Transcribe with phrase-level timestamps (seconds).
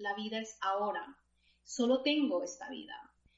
[0.00, 1.16] la vida es ahora.
[1.62, 2.94] Solo tengo esta vida.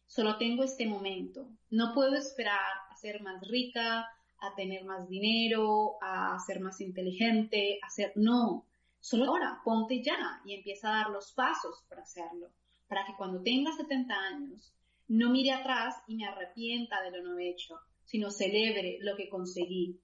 [0.06, 1.48] Solo tengo este momento.
[1.70, 2.60] No puedo esperar
[2.90, 8.12] a ser más rica, a tener más dinero, a ser más inteligente, a ser...
[8.14, 8.66] No.
[9.00, 12.52] Solo ahora, ponte ya y empieza a dar los pasos para hacerlo.
[12.86, 14.72] Para que cuando tenga 70 años,
[15.08, 20.00] no mire atrás y me arrepienta de lo no hecho, sino celebre lo que conseguí.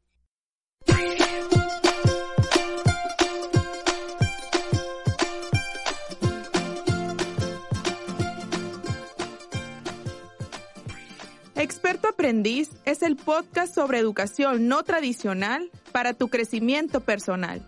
[11.59, 17.67] Experto Aprendiz es el podcast sobre educación no tradicional para tu crecimiento personal.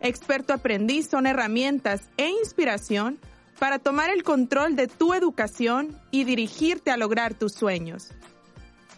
[0.00, 3.18] Experto Aprendiz son herramientas e inspiración
[3.58, 8.12] para tomar el control de tu educación y dirigirte a lograr tus sueños.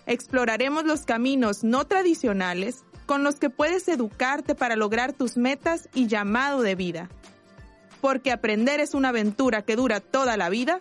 [0.06, 6.06] Exploraremos los caminos no tradicionales con los que puedes educarte para lograr tus metas y
[6.06, 7.10] llamado de vida.
[8.00, 10.80] Porque aprender es una aventura que dura toda la vida,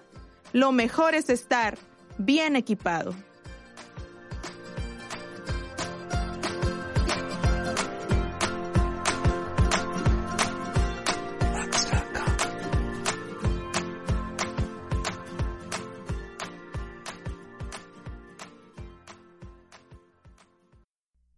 [0.53, 1.79] lo mejor es estar
[2.19, 3.15] bien equipado.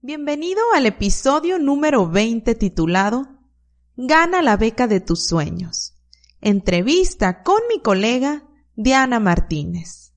[0.03, 3.37] Bienvenido al episodio número 20 titulado
[3.95, 5.93] Gana la beca de tus sueños.
[6.41, 8.43] Entrevista con mi colega
[8.75, 10.13] Diana Martínez.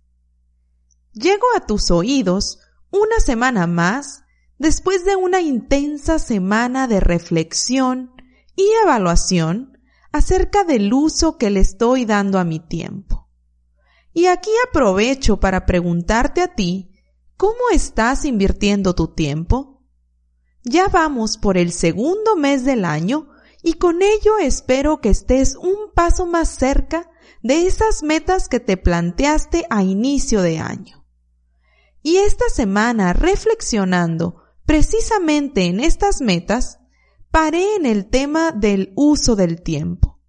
[1.13, 4.23] Llego a tus oídos una semana más
[4.57, 8.11] después de una intensa semana de reflexión
[8.57, 9.79] y evaluación
[10.13, 13.29] acerca del uso que le estoy dando a mi tiempo.
[14.15, 16.91] Y aquí aprovecho para preguntarte a ti,
[17.37, 19.74] ¿cómo estás invirtiendo tu tiempo?
[20.65, 23.29] Ya vamos por el segundo mes del año
[23.63, 27.11] y con ello espero que estés un paso más cerca
[27.43, 31.05] de esas metas que te planteaste a inicio de año.
[32.03, 36.79] Y esta semana, reflexionando precisamente en estas metas,
[37.31, 40.23] paré en el tema del uso del tiempo.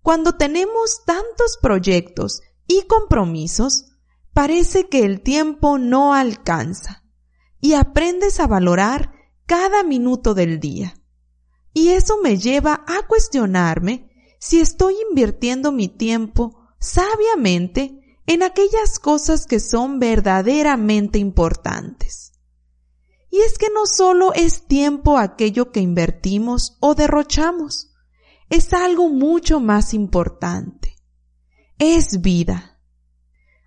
[0.00, 3.96] Cuando tenemos tantos proyectos y compromisos,
[4.32, 7.04] parece que el tiempo no alcanza
[7.60, 9.21] y aprendes a valorar
[9.52, 10.94] cada minuto del día.
[11.74, 19.44] Y eso me lleva a cuestionarme si estoy invirtiendo mi tiempo sabiamente en aquellas cosas
[19.44, 22.32] que son verdaderamente importantes.
[23.28, 27.92] Y es que no solo es tiempo aquello que invertimos o derrochamos,
[28.48, 30.96] es algo mucho más importante.
[31.78, 32.80] Es vida.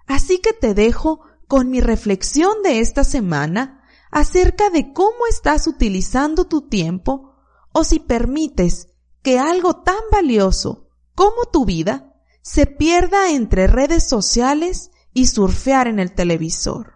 [0.07, 3.84] Así que te dejo con mi reflexión de esta semana
[4.15, 7.35] acerca de cómo estás utilizando tu tiempo
[7.73, 8.87] o si permites
[9.21, 15.99] que algo tan valioso como tu vida se pierda entre redes sociales y surfear en
[15.99, 16.93] el televisor.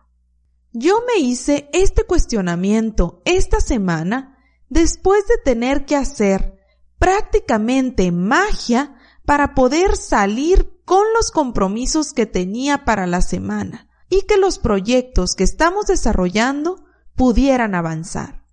[0.72, 4.38] Yo me hice este cuestionamiento esta semana
[4.69, 6.58] después de tener que hacer
[7.00, 14.38] prácticamente magia para poder salir con los compromisos que tenía para la semana y que
[14.38, 16.85] los proyectos que estamos desarrollando
[17.19, 18.46] pudieran avanzar.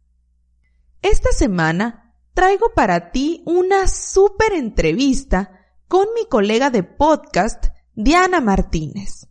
[1.01, 9.29] Esta semana traigo para ti una súper entrevista con mi colega de podcast, Diana Martínez.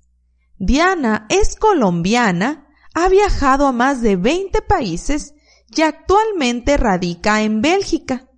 [0.57, 5.33] Diana es colombiana, ha viajado a más de 20 países
[5.67, 8.29] y actualmente radica en Bélgica.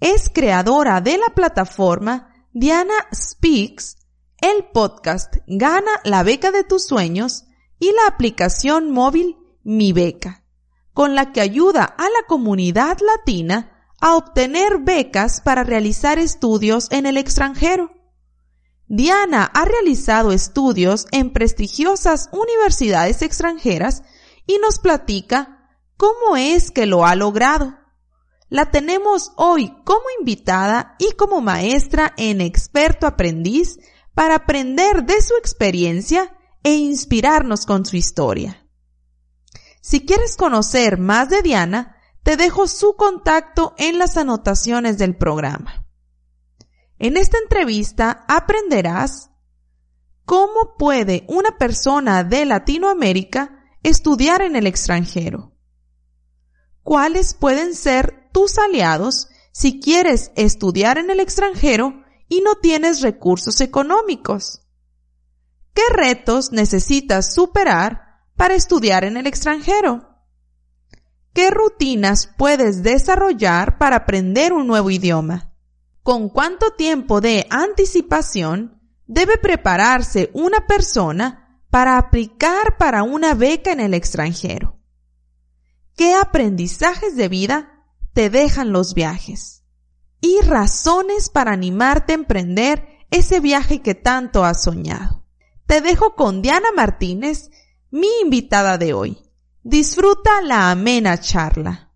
[0.00, 3.98] Es creadora de la plataforma Diana Speaks,
[4.38, 7.44] el podcast Gana la beca de tus sueños
[7.78, 10.44] y la aplicación móvil mi beca,
[10.92, 17.06] con la que ayuda a la comunidad latina a obtener becas para realizar estudios en
[17.06, 17.92] el extranjero.
[18.88, 24.02] Diana ha realizado estudios en prestigiosas universidades extranjeras
[24.46, 27.74] y nos platica cómo es que lo ha logrado.
[28.48, 33.78] La tenemos hoy como invitada y como maestra en experto aprendiz
[34.14, 38.61] para aprender de su experiencia e inspirarnos con su historia.
[39.82, 45.84] Si quieres conocer más de Diana, te dejo su contacto en las anotaciones del programa.
[47.00, 49.30] En esta entrevista aprenderás
[50.24, 55.52] cómo puede una persona de Latinoamérica estudiar en el extranjero.
[56.84, 63.60] ¿Cuáles pueden ser tus aliados si quieres estudiar en el extranjero y no tienes recursos
[63.60, 64.62] económicos?
[65.74, 68.11] ¿Qué retos necesitas superar
[68.42, 70.18] para estudiar en el extranjero?
[71.32, 75.54] ¿Qué rutinas puedes desarrollar para aprender un nuevo idioma?
[76.02, 83.78] ¿Con cuánto tiempo de anticipación debe prepararse una persona para aplicar para una beca en
[83.78, 84.76] el extranjero?
[85.94, 89.62] ¿Qué aprendizajes de vida te dejan los viajes?
[90.20, 95.24] Y razones para animarte a emprender ese viaje que tanto has soñado.
[95.66, 97.50] Te dejo con Diana Martínez,
[97.92, 99.18] mi invitada de hoy.
[99.62, 101.92] Disfruta la amena charla.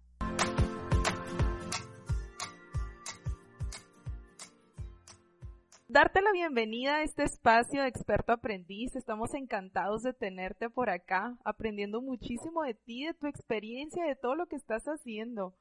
[5.88, 8.94] Darte la bienvenida a este espacio de experto aprendiz.
[8.94, 14.34] Estamos encantados de tenerte por acá, aprendiendo muchísimo de ti, de tu experiencia, de todo
[14.34, 15.56] lo que estás haciendo.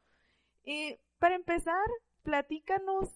[0.66, 1.88] Y para empezar,
[2.24, 3.10] platícanos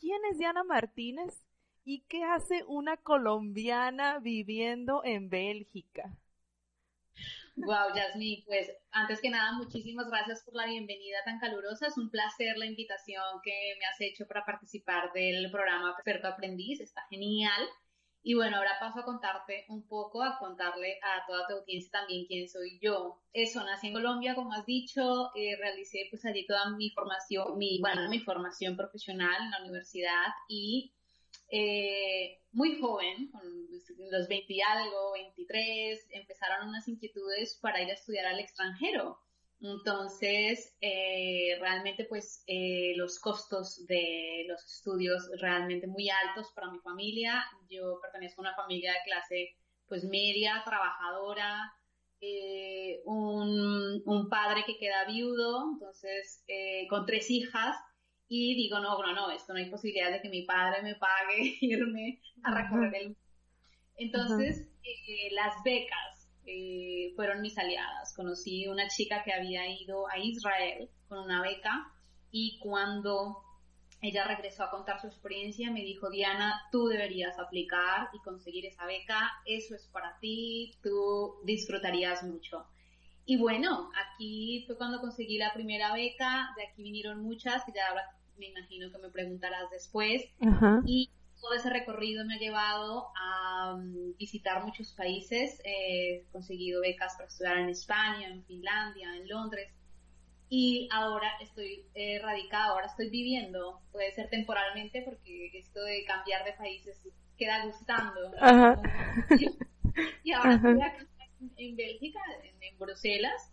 [0.00, 1.46] quién es Diana Martínez
[1.88, 6.18] ¿Y qué hace una colombiana viviendo en Bélgica?
[7.56, 11.86] Wow, Yasmi, pues antes que nada, muchísimas gracias por la bienvenida tan calurosa.
[11.86, 16.80] Es un placer la invitación que me has hecho para participar del programa Experto Aprendiz.
[16.80, 17.62] Está genial.
[18.22, 22.26] Y bueno, ahora paso a contarte un poco, a contarle a toda tu audiencia también
[22.26, 23.22] quién soy yo.
[23.32, 27.78] Eso, nací en Colombia, como has dicho, eh, realicé pues allí toda mi formación, mi,
[27.80, 30.92] bueno, mi formación profesional en la universidad y
[31.48, 33.42] eh, muy joven, con
[34.10, 39.18] los 20 y algo, 23, empezaron unas inquietudes para ir a estudiar al extranjero.
[39.60, 46.78] Entonces, eh, realmente pues eh, los costos de los estudios realmente muy altos para mi
[46.80, 47.44] familia.
[47.70, 49.56] Yo pertenezco a una familia de clase
[49.88, 51.72] pues media, trabajadora,
[53.04, 56.44] un, un, padre que queda viudo, entonces
[56.90, 57.76] con tres hijas
[58.28, 61.56] y digo, no, no, no, esto no hay posibilidad de que mi padre me pague
[61.60, 63.16] irme a recorrer el...
[63.98, 68.14] Entonces, eh, las becas eh, fueron mis aliadas.
[68.14, 71.92] Conocí una chica que había ido a Israel con una beca
[72.30, 73.42] y cuando
[74.02, 78.84] ella regresó a contar su experiencia, me dijo, Diana, tú deberías aplicar y conseguir esa
[78.84, 82.66] beca, eso es para ti, tú disfrutarías mucho.
[83.24, 87.92] Y bueno, aquí fue cuando conseguí la primera beca, de aquí vinieron muchas y ya
[88.38, 90.22] me imagino que me preguntarás después.
[90.84, 91.10] Y
[91.40, 95.60] todo ese recorrido me ha llevado a um, visitar muchos países.
[95.64, 99.72] he conseguido becas para estudiar en España, en Finlandia, en Londres.
[100.48, 106.44] Y ahora estoy eh, radicada, ahora estoy viviendo, puede ser temporalmente, porque esto de cambiar
[106.44, 107.00] de países
[107.36, 108.32] queda gustando.
[110.22, 111.06] Y ahora estoy acá
[111.56, 112.20] en, Bélgica,
[112.60, 113.50] en Bruselas,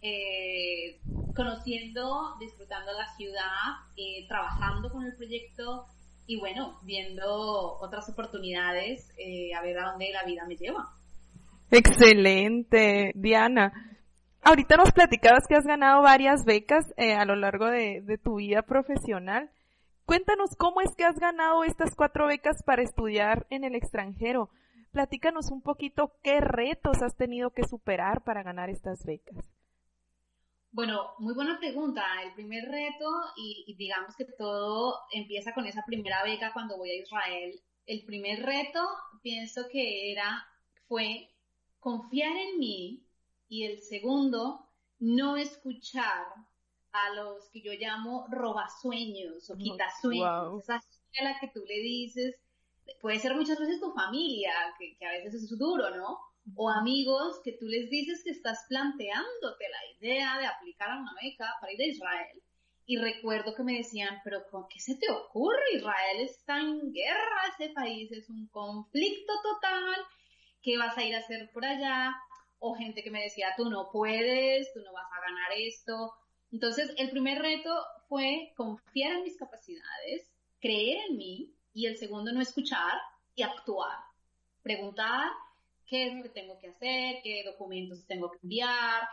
[0.00, 1.00] eh,
[1.34, 3.42] conociendo, disfrutando la ciudad,
[3.96, 5.86] eh, trabajando con el proyecto
[6.26, 10.94] y bueno, viendo otras oportunidades, eh, a ver a dónde la vida me lleva.
[11.70, 13.72] Excelente, Diana.
[14.42, 18.62] Ahorita nos platicabas que has ganado varias becas a lo largo de, de tu vida
[18.62, 19.50] profesional.
[20.06, 24.48] Cuéntanos cómo es que has ganado estas cuatro becas para estudiar en el extranjero.
[24.92, 29.57] Platícanos un poquito qué retos has tenido que superar para ganar estas becas.
[30.70, 32.04] Bueno, muy buena pregunta.
[32.22, 33.06] El primer reto,
[33.36, 37.60] y, digamos que todo empieza con esa primera beca cuando voy a Israel.
[37.86, 38.86] El primer reto,
[39.22, 40.46] pienso que era,
[40.86, 41.30] fue
[41.80, 43.06] confiar en mí
[43.48, 46.26] y el segundo, no escuchar
[46.92, 50.62] a los que yo llamo robasueños o quitasueños.
[50.62, 50.82] Esa
[51.20, 52.36] a la que tú le dices,
[53.00, 56.18] puede ser muchas veces tu familia, que, que a veces es duro, ¿no?
[56.56, 61.14] O amigos que tú les dices que estás planteándote la idea de aplicar a una
[61.20, 62.42] beca para ir a Israel.
[62.86, 65.60] Y recuerdo que me decían, pero ¿qué se te ocurre?
[65.74, 70.00] Israel está en guerra, ese país es un conflicto total,
[70.62, 72.16] ¿qué vas a ir a hacer por allá?
[72.58, 76.14] O gente que me decía, tú no puedes, tú no vas a ganar esto.
[76.50, 77.70] Entonces, el primer reto
[78.08, 82.98] fue confiar en mis capacidades, creer en mí, y el segundo, no escuchar
[83.34, 83.98] y actuar.
[84.62, 85.30] Preguntar
[85.88, 89.08] qué es lo que tengo que hacer, qué documentos tengo que enviar,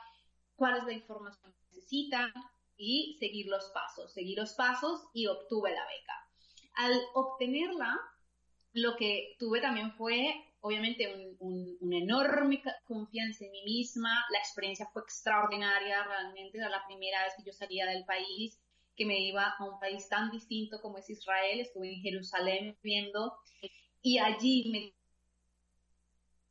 [0.55, 2.31] cuál es la información que necesitan
[2.77, 6.27] y seguir los pasos, seguir los pasos y obtuve la beca.
[6.75, 7.97] Al obtenerla,
[8.73, 14.25] lo que tuve también fue, obviamente, una enorme confianza en mí misma.
[14.31, 18.59] La experiencia fue extraordinaria, realmente era la primera vez que yo salía del país
[18.95, 21.59] que me iba a un país tan distinto como es Israel.
[21.59, 23.37] Estuve en Jerusalén viendo
[24.01, 24.93] y allí me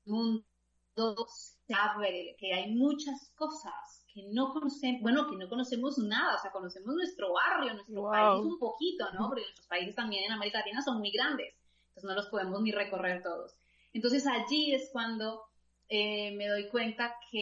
[0.07, 1.27] mundo
[1.67, 6.53] sabe que hay muchas cosas que no conocemos, bueno, que no conocemos nada, o sea,
[6.53, 9.29] conocemos nuestro barrio, nuestro país un poquito, ¿no?
[9.29, 11.55] Porque nuestros países también en América Latina son muy grandes,
[11.89, 13.57] entonces no los podemos ni recorrer todos.
[13.93, 15.43] Entonces allí es cuando
[15.89, 17.41] eh, me doy cuenta que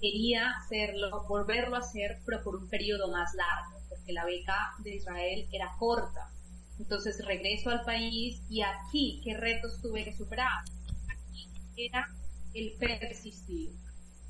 [0.00, 4.96] quería hacerlo, volverlo a hacer, pero por un periodo más largo, porque la beca de
[4.96, 6.30] Israel era corta.
[6.78, 10.64] Entonces regreso al país y aquí, ¿qué retos tuve que superar?
[11.08, 12.08] Aquí era
[12.54, 13.70] el persistir.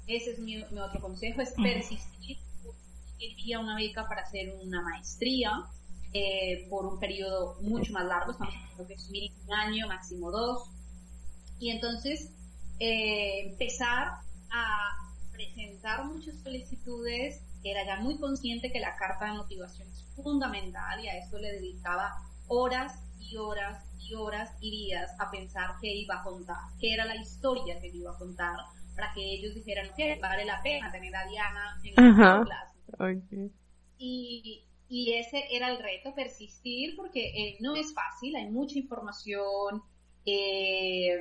[0.07, 2.38] Ese es mi, otro consejo, es persistir.
[3.19, 5.50] Quería una beca para hacer una maestría
[6.12, 8.97] eh, por un periodo mucho más largo, estamos hablando que
[9.47, 10.71] un año, máximo dos.
[11.59, 12.31] Y entonces
[12.79, 14.19] eh, empezar
[14.50, 14.93] a
[15.33, 21.09] presentar muchas solicitudes, era ya muy consciente que la carta de motivación es fundamental y
[21.09, 22.12] a esto le dedicaba
[22.49, 27.05] horas y horas y horas y días a pensar qué iba a contar, qué era
[27.05, 28.57] la historia que iba a contar,
[28.95, 33.50] para que ellos dijeran que vale la pena tener a Diana en la clase.
[33.99, 39.83] Y, y, ese era el reto, persistir, porque eh, no es fácil, hay mucha información.
[40.25, 41.19] Eh,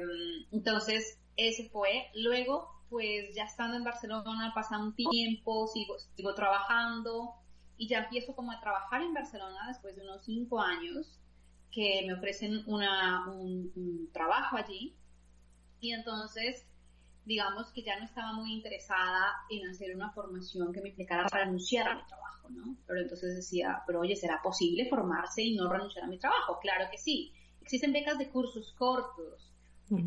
[0.51, 2.07] entonces, ese fue.
[2.15, 7.35] Luego, pues ya estando en Barcelona, pasa un tiempo, sigo, sigo trabajando
[7.77, 11.19] y ya empiezo como a trabajar en Barcelona después de unos cinco años
[11.71, 14.95] que me ofrecen una, un, trabajo allí
[15.81, 16.65] y entonces
[17.25, 21.87] digamos que ya no estaba muy interesada en hacer una formación que me implicara renunciar
[21.89, 22.77] a mi trabajo, ¿no?
[22.85, 26.59] Pero entonces decía, pero oye, ¿será posible formarse y no renunciar a mi trabajo?
[26.61, 27.33] Claro que sí.
[27.61, 29.51] Existen becas de cursos cortos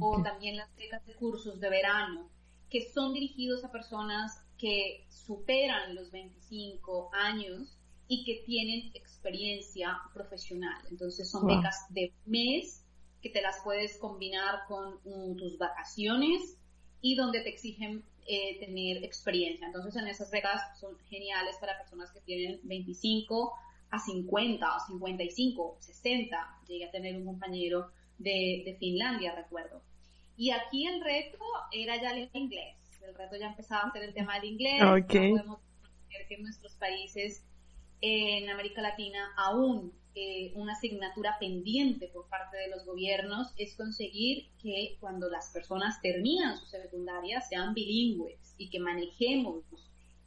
[0.01, 2.31] o también las becas de cursos de verano
[2.71, 10.83] que son dirigidos a personas que superan los 25 años y que tienen experiencia profesional.
[10.91, 12.85] Entonces son becas de mes
[13.23, 16.57] que te las puedes combinar con mm, tus vacaciones
[17.00, 19.67] y donde te exigen eh, tener experiencia.
[19.67, 23.53] Entonces en esas becas son geniales para personas que tienen 25
[23.91, 26.61] a 50 o 55, 60.
[26.67, 29.83] Llegué a tener un compañero de, de Finlandia, recuerdo.
[30.37, 32.77] Y aquí el reto era ya el inglés.
[33.09, 34.83] El reto ya empezaba a ser el tema del inglés.
[34.83, 35.33] Okay.
[35.33, 35.61] No podemos
[36.11, 37.45] ver que en nuestros países
[38.00, 44.49] en América Latina aún eh, una asignatura pendiente por parte de los gobiernos es conseguir
[44.61, 49.65] que cuando las personas terminan su secundaria sean bilingües y que manejemos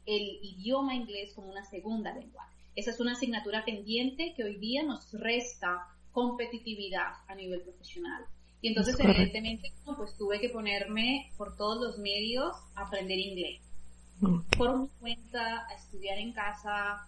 [0.06, 2.48] el idioma inglés como una segunda lengua.
[2.74, 8.24] Esa es una asignatura pendiente que hoy día nos resta competitividad a nivel profesional.
[8.62, 13.60] Y entonces, evidentemente, pues tuve que ponerme por todos los medios a aprender inglés.
[14.56, 17.04] Por mi cuenta, a estudiar en casa,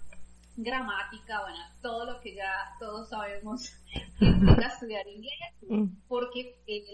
[0.57, 3.71] gramática, bueno, todo lo que ya todos sabemos
[4.19, 6.85] que implica estudiar inglés, porque eh,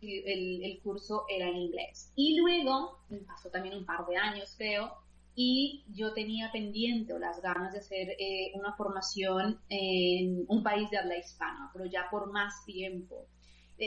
[0.00, 2.10] el, el, curso era en inglés.
[2.16, 4.90] Y luego, pasó también un par de años, creo,
[5.34, 10.90] y yo tenía pendiente o las ganas de hacer eh, una formación en un país
[10.90, 13.26] de habla hispana, pero ya por más tiempo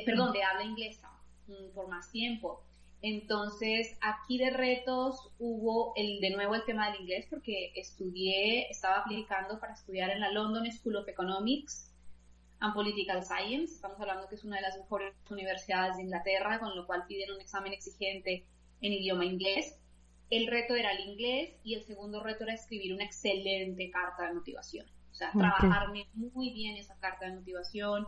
[0.05, 1.10] perdón, de habla inglesa
[1.48, 2.63] mm, por más tiempo.
[3.01, 9.00] Entonces, aquí de retos hubo el, de nuevo el tema del inglés porque estudié, estaba
[9.00, 11.91] aplicando para estudiar en la London School of Economics
[12.60, 13.74] and Political Science.
[13.74, 17.31] Estamos hablando que es una de las mejores universidades de Inglaterra, con lo cual piden
[17.31, 18.45] un examen exigente
[18.81, 19.79] en idioma inglés.
[20.29, 24.33] El reto era el inglés y el segundo reto era escribir una excelente carta de
[24.36, 24.86] motivación.
[25.12, 28.07] O sea, trabajarme muy bien esa carta de motivación,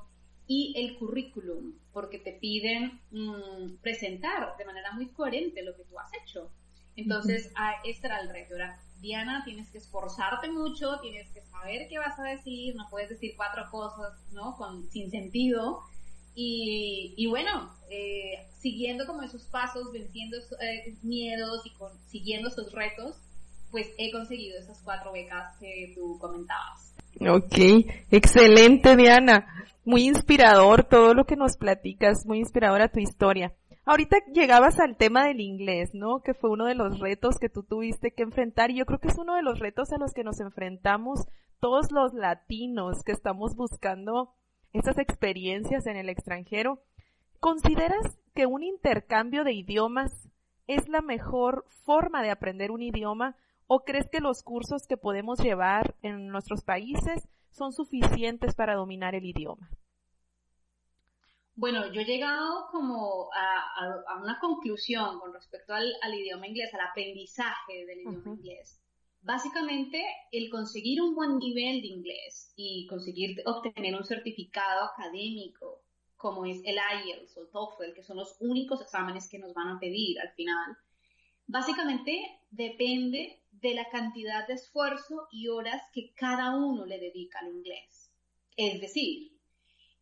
[0.55, 5.97] y el currículum, porque te piden mm, presentar de manera muy coherente lo que tú
[5.97, 6.51] has hecho.
[6.95, 8.53] Entonces, ah, este era el reto.
[8.53, 13.09] Era, Diana, tienes que esforzarte mucho, tienes que saber qué vas a decir, no puedes
[13.09, 14.55] decir cuatro cosas, ¿no?
[14.55, 15.79] Con, sin sentido.
[16.35, 22.71] Y, y bueno, eh, siguiendo como esos pasos, venciendo eh, miedos y con, siguiendo esos
[22.73, 23.17] retos,
[23.71, 26.92] pues he conseguido esas cuatro becas que tú comentabas.
[27.19, 27.57] Ok,
[28.11, 29.47] excelente Diana,
[29.85, 33.53] muy inspirador todo lo que nos platicas, muy inspiradora tu historia.
[33.85, 36.21] Ahorita llegabas al tema del inglés, ¿no?
[36.21, 39.09] Que fue uno de los retos que tú tuviste que enfrentar y yo creo que
[39.09, 41.27] es uno de los retos a los que nos enfrentamos
[41.59, 44.33] todos los latinos que estamos buscando
[44.71, 46.81] estas experiencias en el extranjero.
[47.39, 50.11] ¿Consideras que un intercambio de idiomas
[50.67, 53.35] es la mejor forma de aprender un idioma
[53.67, 59.15] ¿O crees que los cursos que podemos llevar en nuestros países son suficientes para dominar
[59.15, 59.69] el idioma?
[61.55, 67.85] Bueno, yo he llegado como a, una conclusión con respecto al, idioma inglés, al aprendizaje
[67.85, 68.79] del idioma inglés.
[69.21, 75.83] Básicamente, el conseguir un buen nivel de inglés y conseguir obtener un certificado académico
[76.17, 79.67] como es el IELTS o el TOEFL, que son los únicos exámenes que nos van
[79.67, 80.77] a pedir al final,
[81.47, 87.47] básicamente depende de la cantidad de esfuerzo y horas que cada uno le dedica al
[87.47, 88.11] inglés.
[88.57, 89.31] Es decir,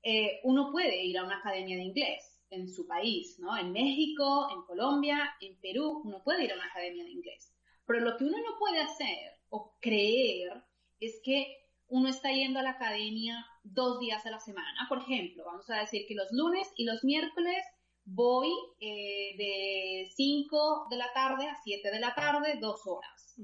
[0.01, 3.55] eh, uno puede ir a una academia de inglés en su país, ¿no?
[3.55, 7.53] En México, en Colombia, en Perú, uno puede ir a una academia de inglés.
[7.85, 10.63] Pero lo que uno no puede hacer o creer
[10.99, 14.87] es que uno está yendo a la academia dos días a la semana.
[14.89, 17.63] Por ejemplo, vamos a decir que los lunes y los miércoles
[18.05, 23.35] voy eh, de 5 de la tarde a 7 de la tarde, dos horas.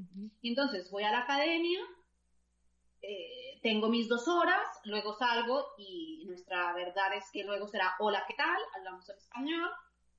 [0.41, 1.79] Y entonces voy a la academia,
[3.01, 8.23] eh, tengo mis dos horas, luego salgo y nuestra verdad es que luego será hola,
[8.27, 8.57] ¿qué tal?
[8.75, 9.69] Hablamos en español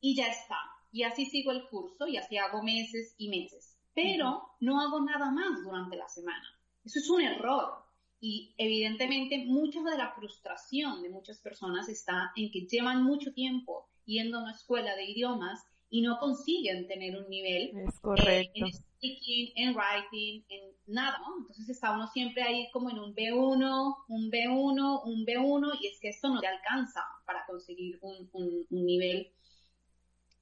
[0.01, 0.59] y ya está.
[0.91, 3.77] Y así sigo el curso y así hago meses y meses.
[3.95, 6.49] Pero no hago nada más durante la semana.
[6.85, 7.85] Eso es un error.
[8.21, 13.89] Y evidentemente mucha de la frustración de muchas personas está en que llevan mucho tiempo
[14.09, 19.53] yendo a una escuela de idiomas y no consiguen tener un nivel eh, en speaking,
[19.57, 25.03] en writing, en nada, Entonces está uno siempre ahí como en un B1, un B1,
[25.05, 29.33] un B1 y es que esto no te alcanza para conseguir un, un nivel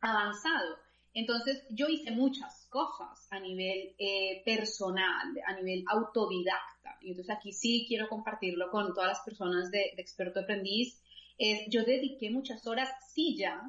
[0.01, 0.87] avanzado.
[1.17, 6.99] Entonces yo hice muchas cosas a nivel eh, personal, a nivel autodidacta.
[7.01, 11.01] Y entonces aquí sí quiero compartirlo con todas las personas de, experto aprendiz.
[11.39, 12.89] Es, yo dediqué muchas horas
[13.37, 13.61] ya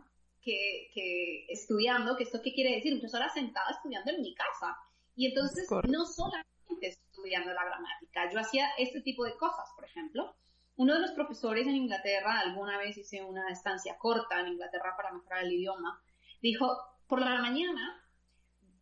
[0.41, 4.77] que, que, estudiando, que esto qué quiere decir, muchas horas sentada estudiando en mi casa.
[5.15, 6.45] Y entonces no solamente
[6.81, 10.35] estudiando la gramática, yo hacía este tipo de cosas, por ejemplo.
[10.75, 15.11] Uno de los profesores en Inglaterra, alguna vez hice una estancia corta en Inglaterra para
[15.11, 15.99] mejorar el idioma,
[16.39, 17.99] dijo, por la mañana,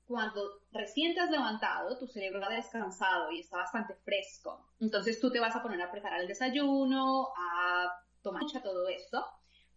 [0.06, 4.68] cuando recién te has levantado, tu cerebro ha descansado y está bastante fresco.
[4.82, 7.89] Entonces tú te vas a poner a preparar el desayuno, a
[8.25, 9.24] tomar todo esto.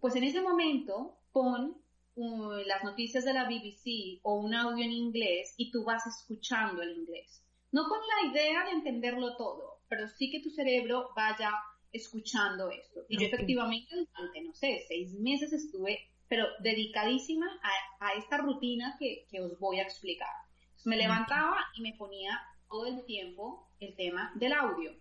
[0.01, 1.77] Pues en ese momento pon
[2.17, 6.83] uh, las noticias de la BBC o un audio en inglés y tú vas escuchando
[6.83, 7.45] el inglés.
[7.71, 11.53] No con la idea de entenderlo todo, pero sí que tu cerebro vaya
[11.93, 13.05] escuchando esto.
[13.09, 17.47] Y yo efectivamente durante, no sé, seis meses estuve pero dedicadísima
[18.01, 20.29] a, esta rutina que, os voy a explicar.
[20.85, 24.93] me levantaba y me ponía todo el tiempo el tema del audio.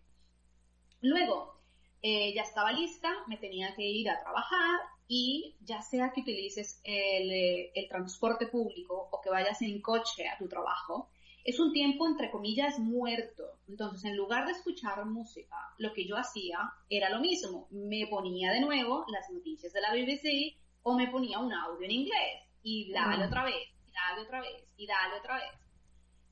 [1.02, 1.57] Luego,
[2.01, 6.79] eh, ya estaba lista, me tenía que ir a trabajar y ya sea que utilices
[6.83, 11.10] el, eh, el, transporte público o que vayas en coche a tu trabajo,
[11.43, 13.43] es un tiempo entre comillas muerto.
[13.69, 17.67] Entonces, en lugar de escuchar música, lo que yo hacía era lo mismo.
[17.71, 21.91] Me ponía de nuevo las noticias de la BBC o me ponía un audio en
[21.91, 23.55] inglés y dale otra vez,
[23.86, 25.51] y dale otra vez, y dale otra vez.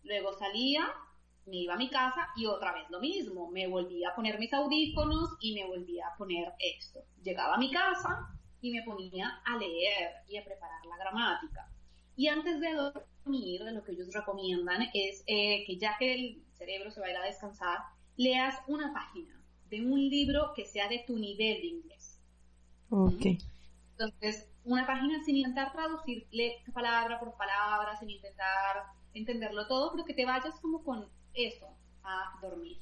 [0.03, 0.93] Luego salía,
[1.45, 4.53] me iba a mi casa y otra vez lo mismo, me volvía a poner mis
[4.53, 7.01] audífonos y me volvía a poner esto.
[7.23, 8.29] Llegaba a mi casa
[8.61, 11.69] y me ponía a leer y a preparar la gramática.
[12.15, 16.89] Y antes de dormir, lo que ellos recomiendan es eh, que ya que el cerebro
[16.89, 17.79] se va a ir a descansar,
[18.15, 22.21] leas una página de un libro que sea de tu nivel de inglés.
[22.89, 23.25] Ok.
[23.91, 30.13] Entonces, una página sin intentar traducirle palabra por palabra, sin intentar entenderlo todo, pero que
[30.13, 31.67] te vayas como con eso
[32.03, 32.77] a dormir.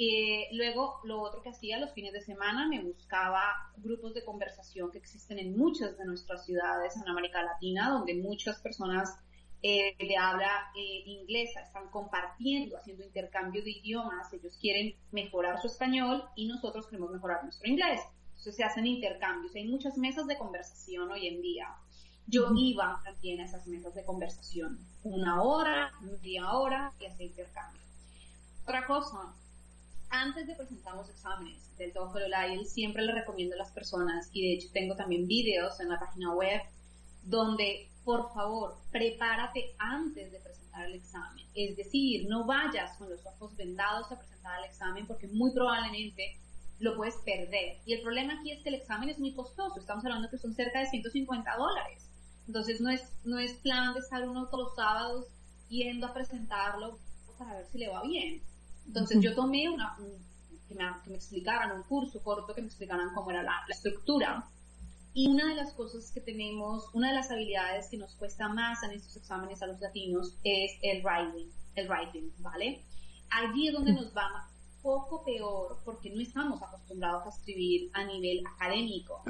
[0.00, 4.92] Eh, luego, lo otro que hacía los fines de semana, me buscaba grupos de conversación
[4.92, 9.18] que existen en muchas de nuestras ciudades en América Latina, donde muchas personas
[9.60, 15.66] eh, de habla eh, inglesa están compartiendo, haciendo intercambio de idiomas, ellos quieren mejorar su
[15.66, 18.00] español y nosotros queremos mejorar nuestro inglés.
[18.28, 19.52] Entonces se hacen intercambios.
[19.56, 21.74] Hay muchas mesas de conversación hoy en día.
[22.28, 24.78] Yo iba también a esas mesas de conversación.
[25.02, 27.57] Una hora, media hora y hacía intercambio.
[28.68, 29.34] Otra cosa,
[30.10, 34.28] antes de presentar los exámenes del TOEFL o IELTS, siempre le recomiendo a las personas,
[34.34, 36.60] y de hecho tengo también videos en la página web,
[37.22, 41.46] donde por favor, prepárate antes de presentar el examen.
[41.54, 46.36] Es decir, no vayas con los ojos vendados a presentar el examen porque muy probablemente
[46.78, 47.78] lo puedes perder.
[47.86, 49.80] Y el problema aquí es que el examen es muy costoso.
[49.80, 52.10] Estamos hablando que son cerca de 150 dólares.
[52.46, 55.26] Entonces no es, no es plan de estar uno todos los sábados
[55.70, 56.98] yendo a presentarlo
[57.38, 58.42] para ver si le va bien.
[58.88, 59.96] Entonces yo tomé una,
[60.66, 63.74] que, me, que, me, explicaran un curso corto, que me explicaran cómo era la, la
[63.74, 64.48] estructura.
[65.12, 68.82] Y una de las cosas que tenemos, una de las habilidades que nos cuesta más
[68.82, 72.82] en estos exámenes a los latinos es el writing, el writing, ¿vale?
[73.30, 74.48] Allí es donde nos va
[74.82, 79.22] poco peor porque no estamos acostumbrados a escribir a nivel académico.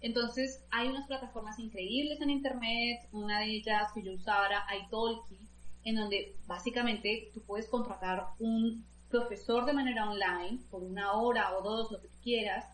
[0.00, 5.48] Entonces, hay unas plataformas increíbles en internet, una de ellas que yo usaba era italki,
[5.84, 11.62] en donde básicamente tú puedes contratar un profesor de manera online por una hora o
[11.62, 12.66] dos, lo que tú quieras,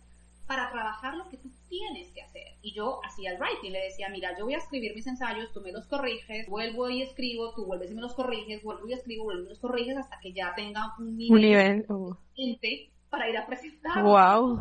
[0.47, 2.59] para trabajar lo que tú tienes que hacer.
[2.63, 5.61] Y yo hacía el writing, le decía, mira, yo voy a escribir mis ensayos, tú
[5.61, 9.25] me los corriges, vuelvo y escribo, tú vuelves y me los corriges, vuelvo y escribo,
[9.25, 13.37] vuelvo y me los corriges hasta que ya tenga un nivel, un nivel para ir
[13.37, 14.03] a presentar.
[14.03, 14.59] Wow.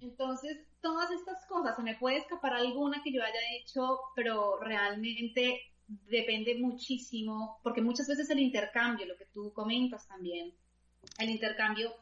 [0.00, 5.60] Entonces, todas estas cosas, se me puede escapar alguna que yo haya hecho, pero realmente
[5.88, 10.54] depende muchísimo, porque muchas veces el intercambio, lo que tú comentas también,
[11.18, 11.92] el intercambio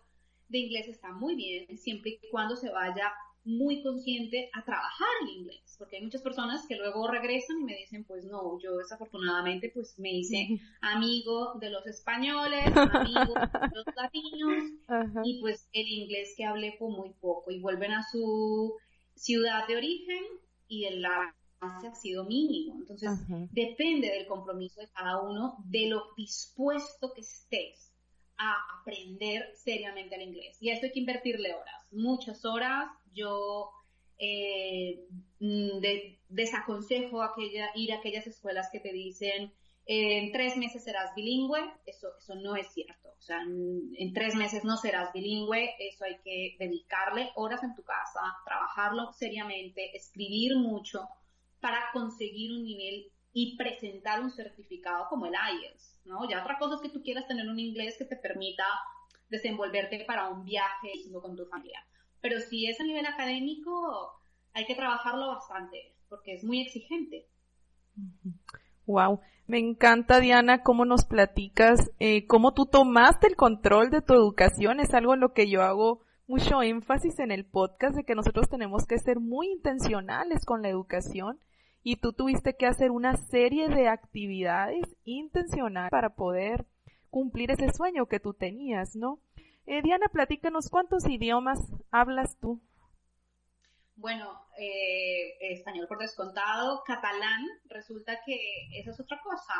[0.48, 3.12] de inglés está muy bien siempre y cuando se vaya
[3.44, 7.76] muy consciente a trabajar el inglés, porque hay muchas personas que luego regresan y me
[7.76, 10.48] dicen, pues no, yo desafortunadamente pues me hice
[10.80, 14.64] amigo de los españoles, amigo de los latinos
[15.24, 18.74] y pues el inglés que hablé fue muy poco y vuelven a su
[19.14, 20.24] ciudad de origen
[20.66, 21.04] y el
[21.60, 22.76] ha sido mínimo.
[22.80, 23.10] Entonces,
[23.50, 27.92] depende del compromiso de cada uno, de lo dispuesto que estés
[28.38, 30.58] a aprender seriamente el inglés.
[30.60, 32.88] Y a esto hay que invertirle horas, muchas horas.
[33.12, 33.70] Yo
[34.18, 35.06] eh,
[35.40, 35.80] mm,
[36.28, 39.52] desaconsejo aquella, ir a aquellas escuelas que te dicen
[39.88, 43.08] en tres meses serás bilingüe, eso, eso no es cierto.
[43.16, 47.84] O sea, en, tres meses no serás bilingüe, eso hay que dedicarle horas en tu
[47.84, 51.08] casa, trabajarlo seriamente, escribir mucho
[51.66, 56.30] para conseguir un nivel y presentar un certificado como el IELTS, ¿no?
[56.30, 58.62] Ya otra cosa es que tú quieras tener un inglés que te permita
[59.28, 61.84] desenvolverte para un viaje con tu familia.
[62.20, 64.12] Pero si es a nivel académico,
[64.52, 67.26] hay que trabajarlo bastante, porque es muy exigente.
[68.86, 74.14] Wow, me encanta Diana cómo nos platicas, eh, cómo tú tomaste el control de tu
[74.14, 78.14] educación, es algo en lo que yo hago mucho énfasis en el podcast de que
[78.14, 81.40] nosotros tenemos que ser muy intencionales con la educación
[81.88, 86.66] y tú tuviste que hacer una serie de actividades intencionales para poder
[87.10, 89.20] cumplir ese sueño que tú tenías, ¿no?
[89.66, 91.60] Eh, Diana, platícanos cuántos idiomas
[91.92, 92.60] hablas tú.
[93.94, 98.36] Bueno, eh, español por descontado, catalán, resulta que
[98.80, 99.54] esa es otra cosa,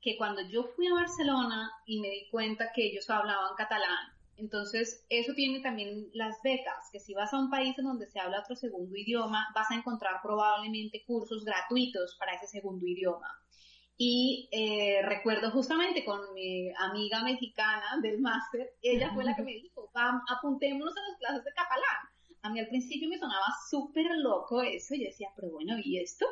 [0.00, 4.08] que cuando yo fui a Barcelona y me di cuenta que ellos hablaban catalán,
[4.40, 8.18] entonces eso tiene también las becas, que si vas a un país en donde se
[8.18, 13.28] habla otro segundo idioma, vas a encontrar probablemente cursos gratuitos para ese segundo idioma.
[13.96, 19.52] Y eh, recuerdo justamente con mi amiga mexicana del máster, ella fue la que me
[19.52, 22.10] dijo, apuntémonos a las clases de catalán
[22.42, 26.26] a mí al principio me sonaba súper loco eso, yo decía, pero bueno, ¿y esto?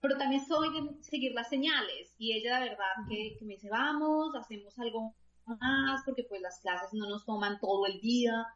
[0.00, 4.34] Pero también soy de seguir las señales, y ella de verdad que, me dice, vamos,
[4.34, 5.14] hacemos algo
[5.48, 8.46] más, porque pues las clases no nos toman todo el día,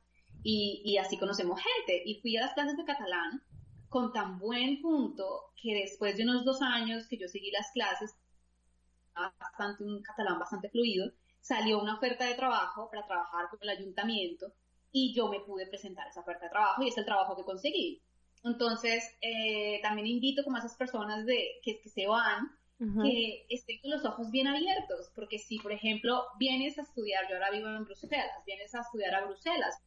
[0.43, 2.03] y, y así conocemos gente.
[2.05, 3.43] Y fui a las clases de catalán
[3.89, 8.17] con tan buen punto que después de unos dos años que yo seguí las clases,
[9.15, 14.53] bastante un catalán bastante fluido, salió una oferta de trabajo para trabajar con el ayuntamiento
[14.91, 18.03] y yo me pude presentar esa oferta de trabajo y es el trabajo que conseguí.
[18.45, 22.51] Entonces, eh, también invito como a esas personas de, que, se van,
[23.03, 27.37] que estén con los ojos bien abiertos, porque si, por ejemplo, vienes a estudiar, yo
[27.37, 29.81] ahora vivo en Bruselas, vienes a estudiar a Bruselas,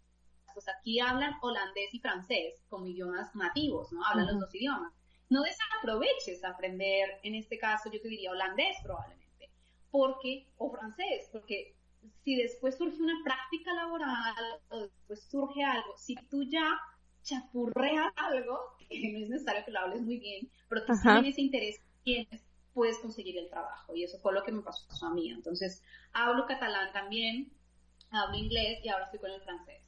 [0.53, 4.05] pues aquí hablan holandés y francés como idiomas nativos, ¿no?
[4.05, 4.93] Hablan los dos idiomas.
[5.29, 9.49] No desaproveches aprender, en este caso yo te diría holandés probablemente,
[9.91, 11.75] porque, o francés, porque
[12.23, 16.79] si después surge una práctica laboral o después surge algo, si tú ya
[17.23, 21.81] chapurreas algo, que no es necesario que lo hables muy bien, pero si tienes interés,
[22.03, 22.44] tienes,
[22.75, 23.95] puedes conseguir el trabajo.
[23.95, 25.31] Y eso fue lo que me pasó a mí.
[25.31, 25.81] Entonces,
[26.13, 27.51] hablo catalán también,
[28.11, 29.81] hablo inglés y ahora estoy con el francés.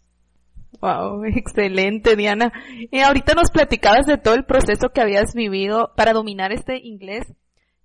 [0.82, 2.52] Wow, excelente, Diana.
[2.90, 7.28] Y ahorita nos platicabas de todo el proceso que habías vivido para dominar este inglés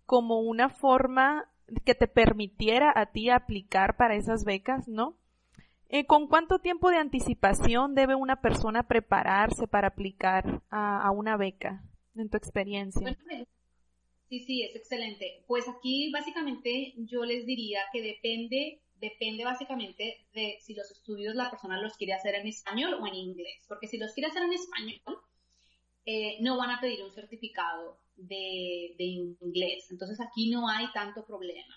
[0.07, 1.49] como una forma
[1.85, 5.17] que te permitiera a ti aplicar para esas becas, ¿no?
[5.89, 11.83] Eh, ¿Con cuánto tiempo de anticipación debe una persona prepararse para aplicar a, una beca,
[12.15, 13.17] en tu experiencia?
[14.33, 15.45] Sí, sí, es excelente.
[15.47, 21.51] Pues aquí básicamente yo les diría que depende, depende básicamente de si los estudios la
[21.51, 23.67] persona los quiere hacer en español o en inglés.
[23.69, 25.21] Porque si los quiere hacer en español,
[26.07, 29.89] eh, no van a pedir un certificado de, inglés.
[29.91, 31.75] Entonces aquí no hay tanto problema.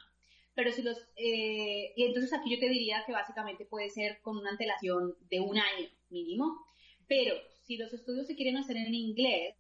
[0.53, 4.37] Pero si los, eh, y entonces aquí yo te diría que básicamente puede ser con
[4.37, 6.55] una antelación de un año mínimo.
[7.05, 9.57] Pero si los estudios se quieren hacer en inglés,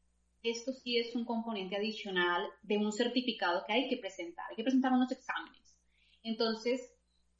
[0.49, 4.45] esto sí es un componente adicional de un certificado que hay que presentar.
[4.49, 5.75] Hay que presentar unos exámenes.
[6.23, 6.91] Entonces,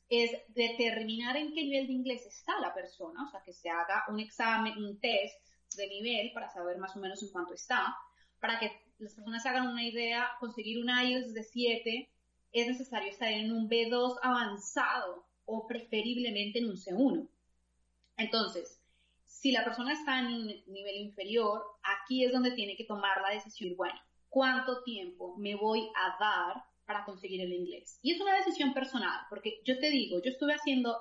[0.10, 4.06] es determinar en qué nivel de inglés está la persona, o sea, que se haga
[4.10, 5.36] un examen, un test
[5.76, 7.96] de nivel para saber más o menos en cuánto está,
[8.40, 12.10] para que las personas se hagan una idea, conseguir un IELTS de 7
[12.52, 17.28] es necesario estar en un B2 avanzado o preferiblemente en un C1.
[18.18, 18.80] Entonces,
[19.36, 23.32] si la persona está en un nivel inferior, aquí es donde tiene que tomar la
[23.32, 28.00] decisión, bueno, ¿cuánto tiempo me voy a dar para conseguir el inglés?
[28.02, 30.98] Y es una decisión personal, porque yo te digo, yo estuve haciendo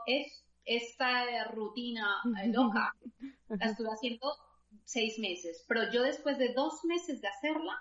[0.64, 2.92] esta rutina loca,
[3.48, 4.36] la estuve haciendo
[4.82, 7.78] seis meses, pero yo después de dos meses de hacerla,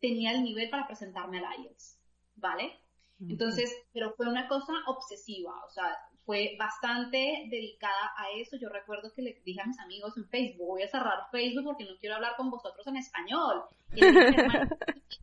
[0.00, 2.00] tenía el nivel para presentarme al IELTS,
[2.34, 2.78] ¿vale?
[3.20, 8.56] Entonces, pero fue una cosa obsesiva, o sea, fue bastante dedicada a eso.
[8.60, 11.84] Yo recuerdo que le dije a mis amigos en Facebook, voy a cerrar Facebook porque
[11.84, 13.64] no quiero hablar con vosotros en español.
[13.94, 14.16] Y dije,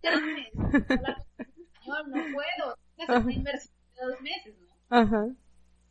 [0.04, 0.48] hermano,
[2.08, 4.68] no puedo, es una inversión de dos meses, ¿no?
[4.90, 5.28] Ajá.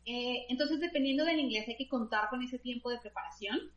[0.05, 3.71] Eh, entonces, dependiendo del inglés, hay que contar con ese tiempo de preparación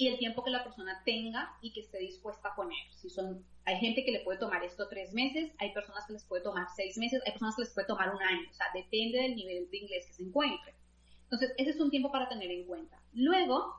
[0.00, 2.78] y el tiempo que la persona tenga y que esté dispuesta a poner.
[2.90, 6.24] Si son, hay gente que le puede tomar esto tres meses, hay personas que les
[6.24, 9.18] puede tomar seis meses, hay personas que les puede tomar un año, o sea, depende
[9.18, 10.74] del nivel de inglés que se encuentre.
[11.24, 12.98] Entonces, ese es un tiempo para tener en cuenta.
[13.12, 13.74] Luego,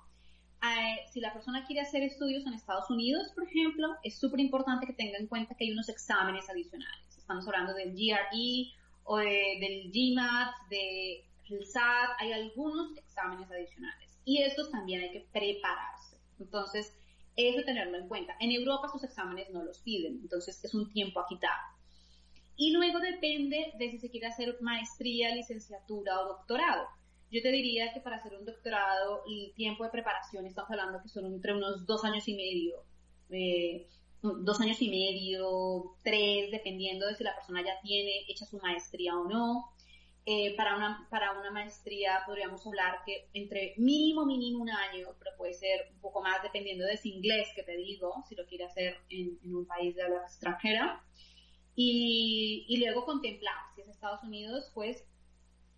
[0.61, 4.85] eh, si la persona quiere hacer estudios en Estados Unidos, por ejemplo, es súper importante
[4.85, 7.17] que tenga en cuenta que hay unos exámenes adicionales.
[7.17, 8.71] Estamos hablando del GRE
[9.05, 14.19] o del GMAT, del SAT, hay algunos exámenes adicionales.
[14.23, 16.10] Y estos también hay que prepararse.
[16.41, 16.93] Entonces,
[17.35, 18.35] eso tenerlo en cuenta.
[18.39, 21.57] En Europa sus exámenes no los piden, entonces es un tiempo a quitar.
[22.57, 26.87] Y luego depende de si se quiere hacer maestría, licenciatura o doctorado.
[27.31, 31.07] Yo te diría que para hacer un doctorado el tiempo de preparación estamos hablando que
[31.07, 32.83] son entre unos dos años y medio,
[33.29, 33.87] eh,
[34.21, 39.17] dos años y medio, tres, dependiendo de si la persona ya tiene hecha su maestría
[39.17, 39.71] o no.
[40.23, 45.31] Eh, para, una, para una maestría podríamos hablar que entre mínimo, mínimo un año, pero
[45.35, 48.65] puede ser un poco más dependiendo de ese inglés que te digo, si lo quiere
[48.65, 51.03] hacer en, un país de habla extranjera.
[51.73, 55.03] Y, y, luego contemplar, si es Estados Unidos, pues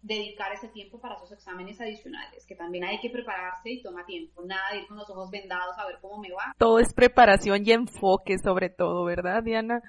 [0.04, 4.44] dedicar ese tiempo para esos exámenes adicionales, que también hay que prepararse y toma tiempo,
[4.46, 6.54] nada de ir con los ojos vendados a ver cómo me va.
[6.58, 9.82] Todo es preparación y enfoque sobre todo, ¿verdad, Diana?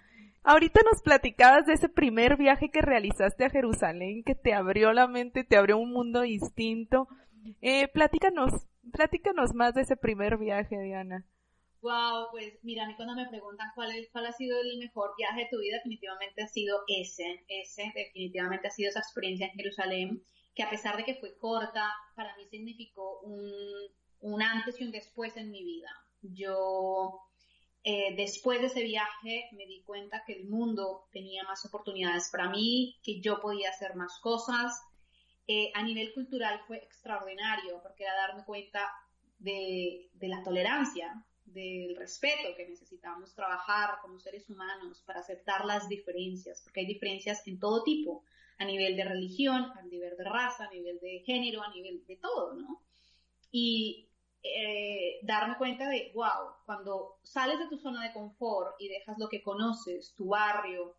[0.47, 5.09] Ahorita nos platicabas de ese primer viaje que realizaste a Jerusalén, que te abrió la
[5.09, 7.09] mente, te abrió un mundo distinto.
[7.63, 8.53] Eh, platícanos,
[8.93, 11.27] platícanos más de ese primer viaje, Diana.
[11.81, 15.13] Wow, pues mira, a mí cuando me preguntan cuál, es, cuál ha sido el mejor
[15.17, 19.53] viaje de tu vida, definitivamente ha sido ese, ese definitivamente ha sido esa experiencia en
[19.53, 23.41] Jerusalén, que a pesar de que fue corta, para mí significó un,
[24.21, 25.91] un antes y un después en mi vida.
[26.21, 27.21] Yo
[27.87, 32.49] eh, después de ese viaje me di cuenta que el mundo tenía más oportunidades para
[32.49, 34.81] mí, que yo podía hacer más cosas.
[35.47, 38.91] Eh, a nivel cultural fue extraordinario porque era darme cuenta
[39.39, 45.87] de, de la tolerancia, del respeto que necesitamos trabajar como seres humanos para aceptar las
[45.87, 48.25] diferencias, porque hay diferencias en todo tipo,
[48.57, 52.17] a nivel de religión, a nivel de raza, a nivel de género, a nivel de
[52.17, 52.83] todo, ¿no?
[53.51, 54.09] Y
[54.47, 59.29] eh, darme cuenta de, wow, cuando sales de tu zona de confort y dejas lo
[59.29, 60.99] que conoces, tu barrio,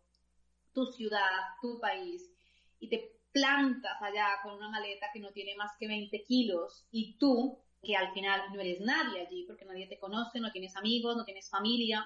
[0.72, 2.28] tu ciudad, tu país,
[2.80, 7.16] y te plantas allá con una maleta que no tiene más que 20 kilos y
[7.18, 11.16] tú, que al final no eres nadie allí porque nadie te conoce, no tienes amigos,
[11.16, 12.04] no tienes familia,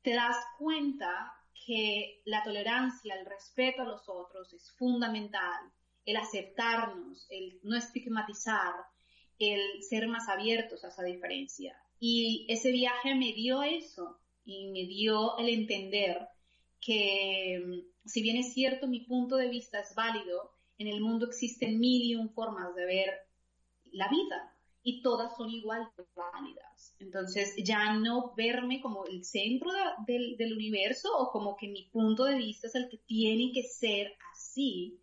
[0.00, 1.34] te das cuenta
[1.66, 5.70] que la tolerancia, el respeto a los otros es fundamental,
[6.06, 8.74] el aceptarnos, el no estigmatizar,
[9.38, 11.76] el ser más abiertos a esa diferencia.
[12.00, 16.28] Y ese viaje me dio eso y me dio el entender
[16.80, 21.26] que mm, si bien es cierto mi punto de vista es válido, en el mundo
[21.26, 23.10] existen mil y un formas de ver
[23.92, 26.94] la vida y todas son igual válidas.
[26.98, 29.70] Entonces ya no verme como el centro
[30.06, 34.12] del universo o como que mi punto de vista es el que tiene que ser
[34.32, 35.00] así,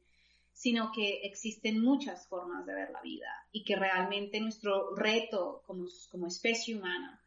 [0.62, 5.88] sino que existen muchas formas de ver la vida y que realmente nuestro reto como,
[6.12, 7.20] como especie humana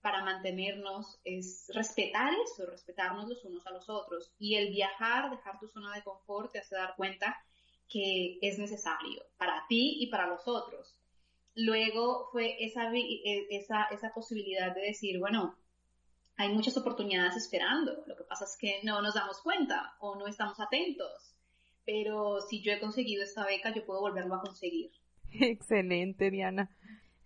[0.00, 4.32] para mantenernos es respetar eso, respetarnos los unos a los otros.
[4.40, 7.40] Y el viajar, dejar tu zona de confort, te hace dar cuenta
[7.88, 10.96] que es necesario para ti y para los otros.
[11.54, 15.56] Luego fue esa, e, esa, esa posibilidad de decir, bueno,
[16.36, 20.26] hay muchas oportunidades esperando, lo que pasa es que no nos damos cuenta o no
[20.26, 21.36] estamos atentos
[21.84, 24.90] pero si yo he conseguido esta beca, yo puedo volverlo a conseguir.
[25.32, 26.70] Excelente, Diana.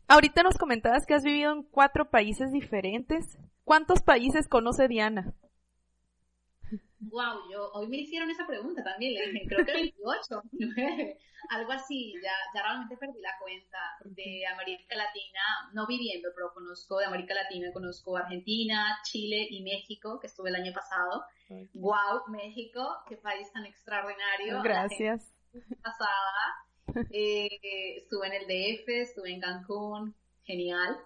[0.09, 3.39] Ahorita nos comentabas que has vivido en cuatro países diferentes.
[3.65, 5.35] ¿Cuántos países conoce Diana?
[7.11, 10.43] Wow, yo hoy me hicieron esa pregunta también, le dije, creo que 28,
[11.51, 15.41] algo así, ya, ya realmente perdí la cuenta de América Latina,
[15.73, 20.57] no viviendo, pero conozco de América Latina, conozco Argentina, Chile y México, que estuve el
[20.57, 21.25] año pasado.
[21.75, 24.63] Wow, México, qué país tan extraordinario.
[24.63, 25.35] Gracias.
[25.83, 27.07] Pasada.
[27.11, 27.49] Eh,
[27.99, 30.15] estuve en el DF, estuve en Cancún,
[30.45, 30.97] genial.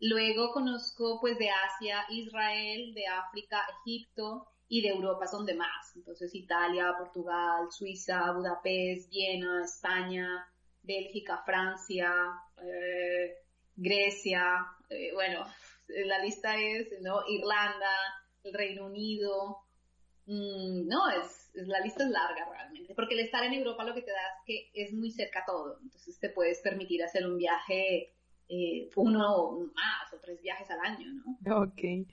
[0.00, 5.96] Luego conozco pues de Asia, Israel, de África, Egipto, y de Europa son de más.
[5.96, 10.46] Entonces Italia, Portugal, Suiza, Budapest, Viena, España,
[10.82, 12.14] Bélgica, Francia,
[12.62, 13.34] eh,
[13.74, 15.44] Grecia, eh, bueno,
[15.88, 17.22] la lista es, ¿no?
[17.28, 17.90] Irlanda,
[18.44, 19.58] el Reino Unido,
[20.26, 24.02] mm, no, es, la lista es larga realmente, porque el estar en Europa lo que
[24.02, 28.14] te da es que es muy cerca todo, entonces te puedes permitir hacer un viaje,
[28.48, 31.62] eh, uno más o tres viajes al año, ¿no?
[31.62, 32.06] Ok.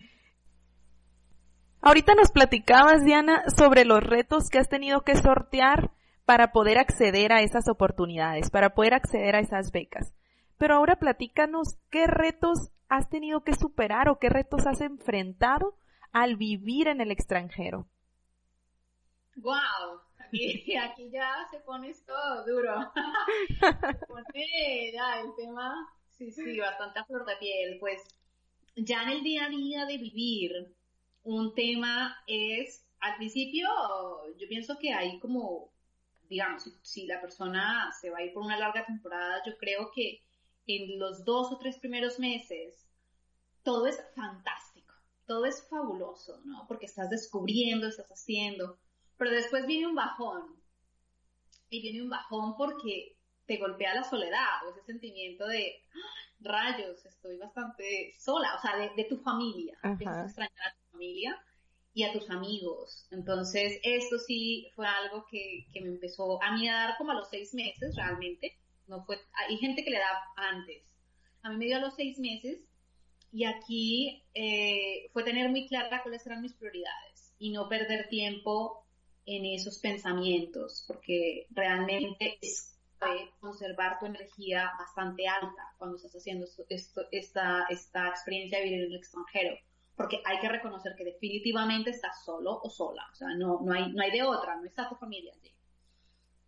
[1.87, 5.89] Ahorita nos platicabas, Diana, sobre los retos que has tenido que sortear
[6.25, 10.13] para poder acceder a esas oportunidades, para poder acceder a esas becas.
[10.57, 15.77] Pero ahora platícanos qué retos has tenido que superar o qué retos has enfrentado
[16.11, 17.87] al vivir en el extranjero.
[19.37, 20.01] ¡Wow!
[20.91, 22.13] Aquí, ya se pone esto
[22.45, 22.81] duro.
[23.61, 27.77] se pone ya el tema, sí, sí, bastante flor de piel.
[27.79, 28.03] Pues
[28.75, 30.51] ya en el día a día de vivir,
[31.27, 33.67] un tema es, al principio,
[34.37, 35.69] yo pienso que hay como,
[36.29, 40.23] digamos, si, la persona se va a ir por una larga temporada, yo creo que
[40.67, 42.87] en los dos o tres primeros meses
[43.63, 44.93] todo es fantástico,
[45.25, 46.65] todo es fabuloso, ¿no?
[46.67, 48.77] Porque estás descubriendo, estás haciendo,
[49.17, 50.55] pero después viene un bajón.
[51.69, 56.27] Y viene un bajón porque te golpea la soledad o ese sentimiento de ¡ah!
[56.39, 59.77] rayos, estoy bastante sola, o sea, de, tu familia.
[59.83, 61.37] Empiezas a extrañar a familia
[61.93, 63.07] y a tus amigos.
[63.11, 67.15] Entonces, esto sí fue algo que, que, me empezó a mí a dar como a
[67.15, 68.57] los seis meses realmente.
[68.87, 70.83] No fue, hay gente que le da antes.
[71.43, 72.59] A mí me dio a los seis meses
[73.31, 78.85] y aquí eh, fue tener muy clara cuáles eran mis prioridades y no perder tiempo
[79.25, 82.73] en esos pensamientos, porque realmente es
[83.39, 88.91] conservar tu energía bastante alta cuando estás haciendo esto, esta, esta experiencia de vivir en
[88.91, 89.57] el extranjero
[89.97, 93.91] porque hay que reconocer que definitivamente estás solo o sola, o sea, no, no, hay,
[93.91, 95.51] no hay de otra, no está tu familia allí.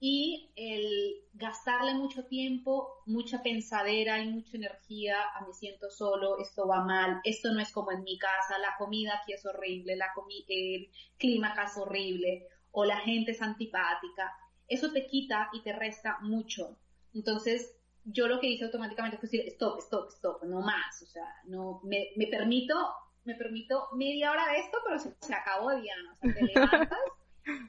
[0.02, 6.68] Y el gastarle mucho tiempo, mucha pensadera y mucha energía a me siento solo, esto
[6.68, 10.14] va mal, esto no es como en mi casa, la comida aquí es horrible, la
[10.48, 14.32] el clima acá es horrible, o la gente es antipática,
[14.68, 16.78] eso te quita y te resta mucho.
[17.16, 21.26] Entonces, yo lo que hice automáticamente fue decir, stop, stop, stop, no más, o sea,
[21.46, 22.76] no, me, me permito
[23.24, 26.14] me permito media hora de esto, pero se, acabó Diana.
[26.14, 27.00] O sea, te levantas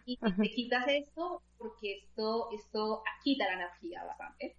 [0.04, 4.56] y te quitas esto porque esto, esto quita la energía bastante.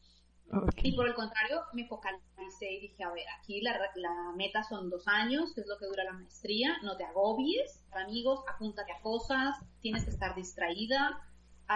[0.83, 4.89] Y por el contrario, me focalicé y dije, a ver, aquí la, la, meta son
[4.89, 8.99] dos años, que es lo que dura la maestría, no te agobies, amigos, apúntate a
[8.99, 11.21] cosas, tienes que estar distraída,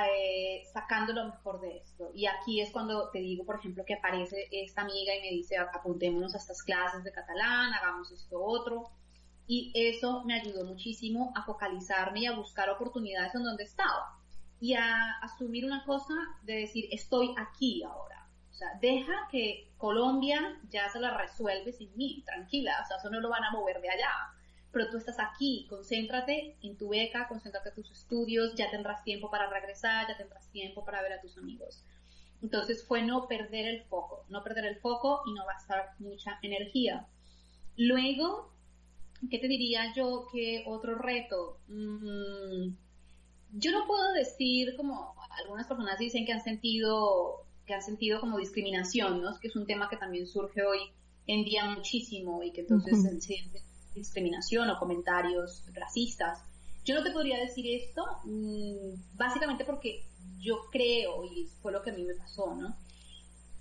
[0.10, 2.12] eh, sacando lo mejor de esto.
[2.14, 5.58] Y aquí es cuando te digo, por ejemplo, que aparece esta amiga y me dice,
[5.58, 8.92] apuntémonos a estas clases de catalán, hagamos esto otro
[9.48, 14.20] y eso me ayudó muchísimo a focalizarme y a buscar oportunidades en donde estaba
[14.60, 18.28] y a asumir una cosa de decir estoy aquí ahora.
[18.50, 23.10] O sea, deja que Colombia ya se la resuelve sin mí, tranquila, o sea, eso
[23.10, 24.12] no lo van a mover de allá.
[24.72, 29.30] Pero tú estás aquí, concéntrate en tu beca, concéntrate en tus estudios, ya tendrás tiempo
[29.30, 31.84] para regresar, ya tendrás tiempo para ver a tus amigos.
[32.42, 37.08] Entonces fue no perder el foco, no perder el foco y no gastar mucha energía.
[37.78, 38.55] Luego,
[39.30, 41.60] ¿qué te diría yo que otro reto?
[41.68, 42.76] Mm,
[43.54, 48.38] yo no puedo decir como algunas personas dicen que han sentido que han sentido como
[48.38, 49.40] discriminación, ¿no?
[49.40, 50.80] Que es un tema que también surge hoy
[51.28, 53.64] en día muchísimo y que entonces se siente
[53.96, 56.44] discriminación o comentarios racistas.
[56.84, 60.06] Yo no te podría decir esto, mm, básicamente porque
[60.40, 62.78] yo creo, y fue lo que a mí me pasó, ¿no?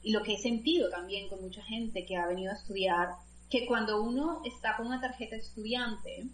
[0.03, 3.09] Y lo que he sentido también con mucha gente que ha venido a estudiar
[3.51, 6.27] que cuando uno está con una tarjeta estudiante,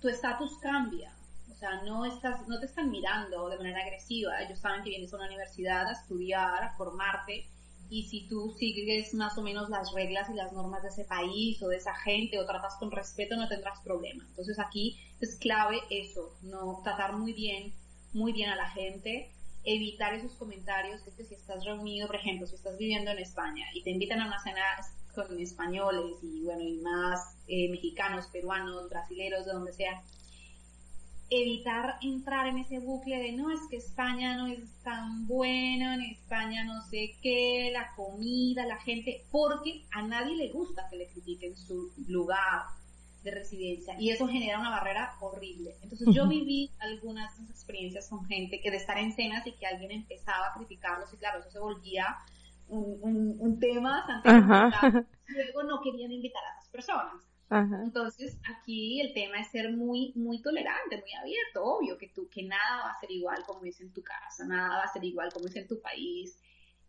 [0.00, 1.14] tu estatus cambia.
[1.50, 4.40] O sea, no, estás, no te están mirando de manera agresiva.
[4.42, 7.46] Ellos saben que vienes a una universidad a estudiar, a formarte.
[7.90, 11.60] Y si tú sigues más o menos las reglas y las normas de ese país
[11.62, 14.24] o de esa gente o tratas con respeto, no tendrás problema.
[14.28, 17.74] Entonces aquí es clave eso, no tratar muy bien,
[18.12, 19.32] muy bien a la gente,
[19.64, 23.82] evitar esos comentarios, que si estás reunido, por ejemplo, si estás viviendo en España y
[23.82, 24.62] te invitan a una cena
[25.26, 30.02] con españoles y bueno, y más eh, mexicanos, peruanos, brasileros, de donde sea,
[31.30, 36.02] evitar entrar en ese bucle de no, es que España no es tan bueno, en
[36.02, 41.06] España no sé qué, la comida, la gente, porque a nadie le gusta que le
[41.06, 42.64] critiquen su lugar
[43.22, 45.76] de residencia y eso genera una barrera horrible.
[45.82, 49.92] Entonces yo viví algunas experiencias con gente que de estar en cenas y que alguien
[49.92, 52.16] empezaba a criticarlos y claro, eso se volvía
[52.70, 57.30] un, un, tema bastante Luego no querían invitar a esas personas.
[57.50, 62.44] Entonces, aquí el tema es ser muy, muy tolerante, muy abierto, obvio que tú, que
[62.44, 65.32] nada va a ser igual como es en tu casa, nada va a ser igual
[65.32, 66.40] como es en tu país.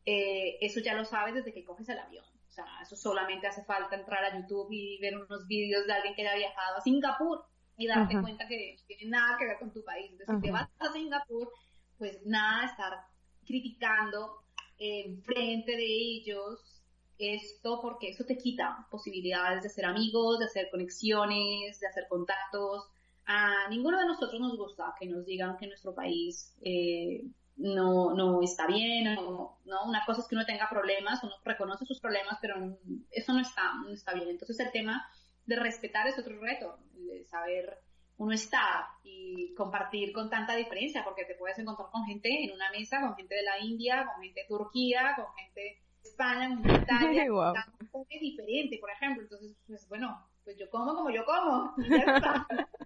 [0.06, 2.26] Eh, eso ya lo sabes desde que coges el avión.
[2.48, 6.14] O sea, eso solamente hace falta entrar a YouTube y ver unos vídeos de alguien
[6.14, 7.44] que haya viajado a Singapur
[7.78, 10.12] y darte cuenta que no tiene nada que ver con tu país.
[10.12, 11.52] Entonces, si te vas a Singapur,
[11.98, 13.06] pues nada, estar
[13.46, 14.44] criticando
[14.84, 16.82] en frente de ellos
[17.20, 22.90] esto porque eso te quita posibilidades de ser amigos, de hacer conexiones, de hacer contactos.
[23.26, 27.24] A ninguno de nosotros nos gusta que nos digan que nuestro país eh,
[27.58, 29.86] no, no está bien, o, ¿no?
[29.86, 32.76] Una cosa es que uno tenga problemas, uno reconoce sus problemas, pero
[33.12, 34.30] eso no está, no está bien.
[34.30, 35.06] Entonces el tema
[35.46, 37.78] de respetar es otro reto, de saber
[38.22, 42.70] uno estar y compartir con tanta diferencia, porque te puedes encontrar con gente en una
[42.70, 47.26] mesa, con gente de la India, con gente de Turquía, con gente España, en Italia,
[48.10, 49.24] es diferente, por ejemplo.
[49.24, 51.74] Entonces, pues bueno, pues yo como como yo como.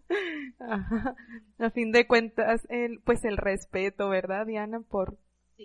[1.59, 4.79] A fin de cuentas, el, pues el respeto, ¿verdad, Diana?
[4.81, 5.17] Por,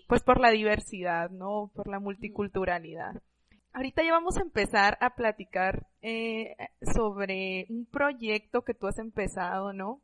[0.09, 1.71] pues por la diversidad, ¿no?
[1.77, 3.23] Por la multiculturalidad.
[3.73, 6.57] Ahorita ya vamos a empezar a platicar eh,
[6.95, 10.01] sobre un proyecto que tú has empezado, ¿no?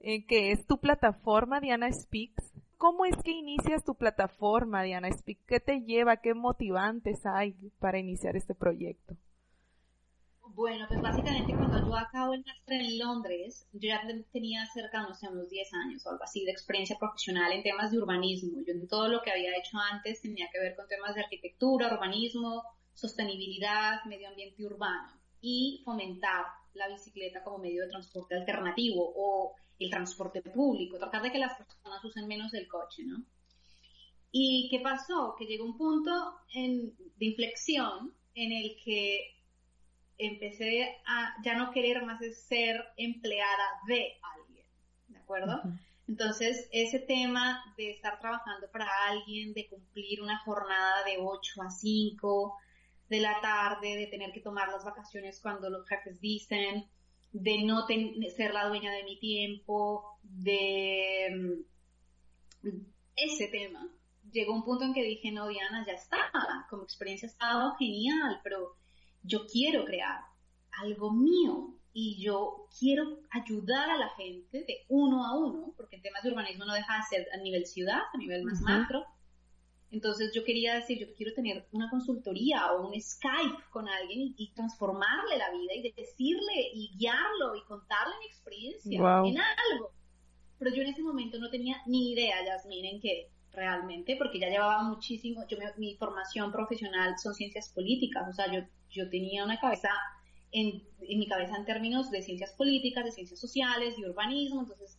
[0.00, 2.52] Eh, que es tu plataforma Diana Speaks.
[2.78, 5.38] ¿Cómo es que inicias tu plataforma, Diana Speak?
[5.46, 6.18] ¿Qué te lleva?
[6.18, 9.16] ¿Qué motivantes hay para iniciar este proyecto?
[10.54, 14.00] Bueno, pues básicamente cuando yo acabo el máster en Londres, yo ya
[14.32, 17.90] tenía cerca, no sé, unos 10 años o algo así de experiencia profesional en temas
[17.90, 18.62] de urbanismo.
[18.66, 21.92] Yo en todo lo que había hecho antes tenía que ver con temas de arquitectura,
[21.92, 22.62] urbanismo,
[22.96, 29.90] sostenibilidad, medio ambiente urbano y fomentar la bicicleta como medio de transporte alternativo o el
[29.90, 33.24] transporte público, tratar de que las personas usen menos el coche, ¿no?
[34.32, 35.34] ¿Y qué pasó?
[35.38, 39.34] Que llegó un punto de inflexión en el que
[40.18, 44.66] empecé a ya no querer más ser empleada de alguien,
[45.08, 45.62] ¿de acuerdo?
[46.08, 51.70] Entonces, ese tema de estar trabajando para alguien, de cumplir una jornada de 8 a
[51.70, 52.58] 5
[53.08, 56.88] de la tarde, de tener que tomar las vacaciones cuando los jefes dicen,
[57.32, 57.86] de no
[58.36, 61.64] ser la dueña de mi tiempo, de
[62.62, 62.70] mm,
[63.16, 63.88] ese tema.
[64.32, 66.18] Llegó un punto en que dije, no, Diana, ya está,
[66.68, 68.76] como experiencia ha estado genial, pero
[69.22, 70.20] yo quiero crear
[70.82, 76.02] algo mío y yo quiero ayudar a la gente de uno a uno, porque en
[76.02, 79.06] temas de urbanismo no deja de ser a nivel ciudad, a nivel más macro,
[79.90, 84.52] entonces yo quería decir, yo quiero tener una consultoría o un Skype con alguien y,
[84.52, 89.92] transformarle la vida y decirle y guiarlo y contarle mi experiencia en algo.
[90.58, 94.48] Pero yo en ese momento no tenía ni idea, Yasmin, en qué realmente, porque ya
[94.48, 98.60] llevaba muchísimo, yo mi formación profesional son ciencias políticas, o sea, yo,
[98.90, 99.88] yo tenía una cabeza
[100.52, 104.98] en, en mi cabeza en términos de ciencias políticas, de ciencias sociales, de urbanismo, entonces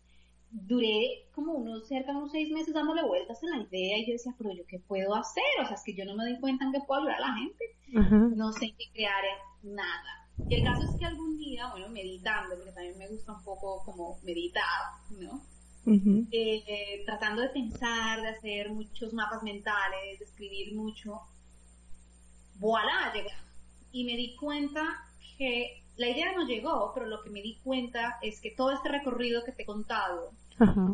[0.51, 4.13] duré como unos cerca de unos seis meses dándole vueltas a la idea y yo
[4.13, 6.65] decía, pero yo qué puedo hacer, o sea, es que yo no me doy cuenta
[6.65, 7.65] en qué puedo ayudar a la gente,
[8.35, 9.23] no sé qué crear
[9.63, 10.29] nada.
[10.49, 13.83] Y el caso es que algún día, bueno, meditando, porque también me gusta un poco
[13.83, 14.63] como meditar,
[15.09, 15.41] ¿no?
[16.31, 21.21] Eh, tratando de pensar, de hacer muchos mapas mentales, de escribir mucho,
[22.59, 23.31] voilà, llegué.
[23.91, 24.81] Y me di cuenta
[25.37, 28.89] que la idea no llegó, pero lo que me di cuenta es que todo este
[28.89, 30.31] recorrido que te he contado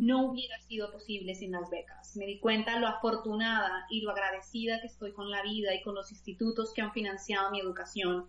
[0.01, 2.15] no hubiera sido posible sin las becas.
[2.15, 5.95] Me di cuenta lo afortunada y lo agradecida que estoy con la vida y con
[5.95, 8.27] los institutos que han financiado mi educación,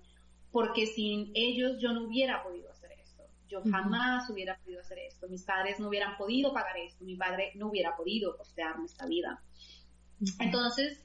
[0.53, 3.25] porque sin ellos yo no hubiera podido hacer esto.
[3.49, 5.29] Yo jamás hubiera podido hacer esto.
[5.29, 7.05] Mis padres no hubieran podido pagar esto.
[7.05, 9.43] Mi padre no hubiera podido costearme esta vida.
[10.39, 11.05] Entonces,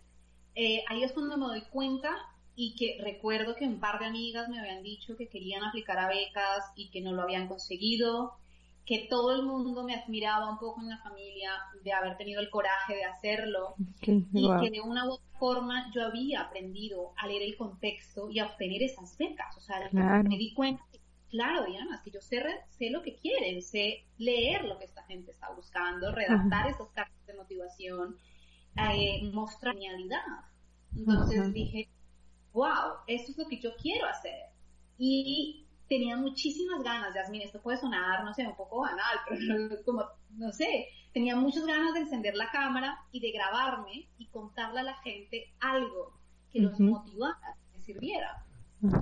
[0.55, 2.15] eh, ahí es cuando me doy cuenta
[2.61, 6.09] y que recuerdo que un par de amigas me habían dicho que querían aplicar a
[6.09, 8.33] becas y que no lo habían conseguido,
[8.85, 11.51] que todo el mundo me admiraba un poco en la familia
[11.81, 16.05] de haber tenido el coraje de hacerlo y que de una u otra forma yo
[16.05, 19.55] había aprendido a leer el contexto y a obtener esas becas.
[19.55, 20.83] O sea, me di cuenta,
[21.29, 25.31] claro, Diana, que yo sé, sé lo que quieren, sé leer lo que esta gente
[25.31, 28.17] está buscando, redactar esas cartas de motivación,
[28.75, 30.19] eh, mostrar genialidad.
[30.93, 31.87] Entonces dije,
[32.53, 34.49] wow, eso es lo que yo quiero hacer.
[34.97, 40.03] Y tenía muchísimas ganas, Yasmin, esto puede sonar, no sé, un poco banal, pero como,
[40.31, 44.83] no sé, tenía muchas ganas de encender la cámara y de grabarme y contarle a
[44.83, 46.13] la gente algo
[46.51, 48.45] que los motivara, que sirviera.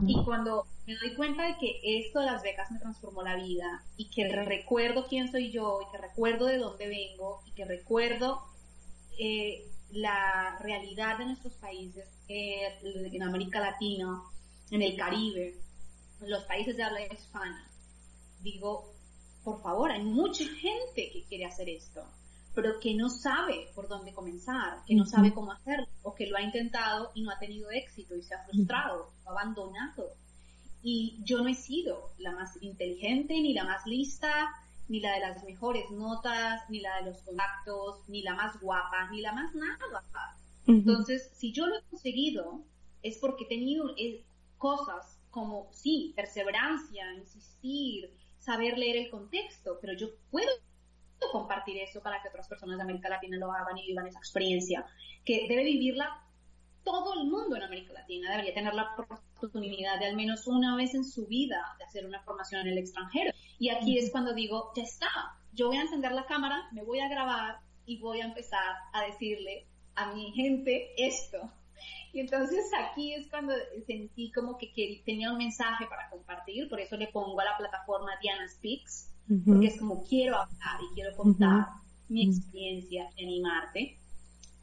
[0.08, 3.84] Y cuando me doy cuenta de que esto de las becas me transformó la vida
[3.96, 8.42] y que recuerdo quién soy yo y que recuerdo de dónde vengo y que recuerdo
[9.20, 14.22] eh, la realidad de nuestros países eh, en América Latina,
[14.72, 15.56] en el Caribe,
[16.22, 17.70] en los países de habla hispana,
[18.42, 18.94] digo,
[19.44, 22.04] por favor, hay mucha gente que quiere hacer esto,
[22.54, 26.38] pero que no sabe por dónde comenzar, que no sabe cómo hacerlo, o que lo
[26.38, 30.12] ha intentado y no ha tenido éxito y se ha frustrado, o abandonado.
[30.82, 34.50] Y yo no he sido la más inteligente, ni la más lista,
[34.88, 39.10] ni la de las mejores notas, ni la de los contactos, ni la más guapa,
[39.12, 40.06] ni la más nada.
[40.66, 42.64] Entonces, si yo lo he conseguido,
[43.02, 44.24] es porque he tenido eh,
[44.58, 50.50] cosas como, sí, perseverancia, insistir, saber leer el contexto, pero yo puedo
[51.32, 54.86] compartir eso para que otras personas de América Latina lo hagan y vivan esa experiencia,
[55.26, 56.24] que debe vivirla
[56.88, 60.94] todo el mundo en América Latina, debería tener la oportunidad de al menos una vez
[60.94, 63.32] en su vida de hacer una formación en el extranjero.
[63.60, 65.10] Y aquí es cuando digo, ya está,
[65.54, 69.06] yo voy a encender la cámara, me voy a grabar y voy a empezar a
[69.06, 69.66] decirle
[69.96, 71.38] a mi gente esto.
[72.14, 73.54] Y entonces aquí es cuando
[73.86, 78.12] sentí como que tenía un mensaje para compartir, por eso le pongo a la plataforma
[78.22, 79.12] Diana Speaks,
[79.46, 81.68] porque es como quiero hablar y quiero contar
[82.08, 83.98] mi experiencia y animarte.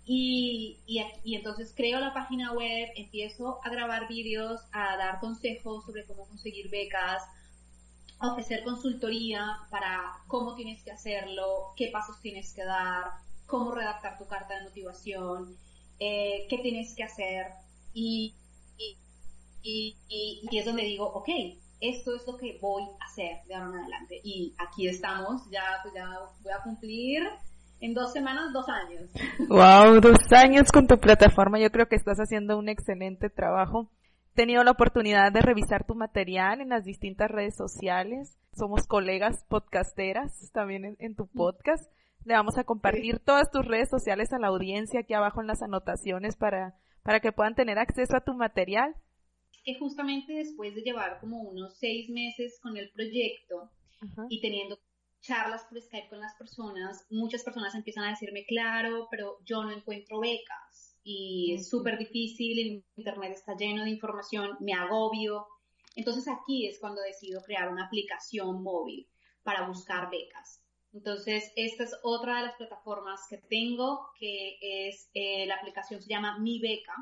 [0.07, 5.85] Y, y, y, entonces creo la página web, empiezo a grabar vídeos, a dar consejos
[5.87, 7.23] sobre cómo conseguir becas,
[8.19, 13.13] a ofrecer consultoría para cómo tienes que hacerlo, qué pasos tienes que dar,
[13.47, 15.57] cómo redactar tu carta de motivación,
[15.99, 17.47] eh, qué tienes que hacer.
[17.95, 18.35] Y,
[19.63, 21.29] y, y, es donde digo, ok,
[21.81, 24.21] esto es lo que voy a hacer de ahora en adelante.
[24.23, 26.09] Y aquí estamos, ya, pues ya
[26.43, 27.23] voy a cumplir
[27.85, 29.11] en dos semanas, dos años.
[29.47, 31.61] Wow, dos años con tu plataforma.
[31.61, 33.91] Yo creo que estás haciendo un excelente trabajo.
[34.33, 38.39] He tenido la oportunidad de revisar tu material en las distintas redes sociales.
[38.57, 41.85] Somos colegas podcasteras también en, tu podcast.
[42.25, 45.63] Le vamos a compartir todas tus redes sociales a la audiencia aquí abajo en las
[45.63, 48.95] anotaciones para, para que puedan tener acceso a tu material.
[49.63, 53.71] Que justamente después de llevar como unos seis meses con el proyecto
[54.31, 54.79] y teniendo
[55.25, 59.71] charlas por Skype con las personas, muchas personas empiezan a decirme, claro, pero yo no
[59.71, 65.47] encuentro becas y es súper difícil, el Internet está lleno de información, me agobio.
[65.97, 69.09] Entonces aquí es cuando decido crear una aplicación móvil
[69.43, 70.61] para buscar becas.
[70.93, 76.09] Entonces, esta es otra de las plataformas que tengo, que es, eh, la aplicación se
[76.09, 76.95] llama Mi Beca,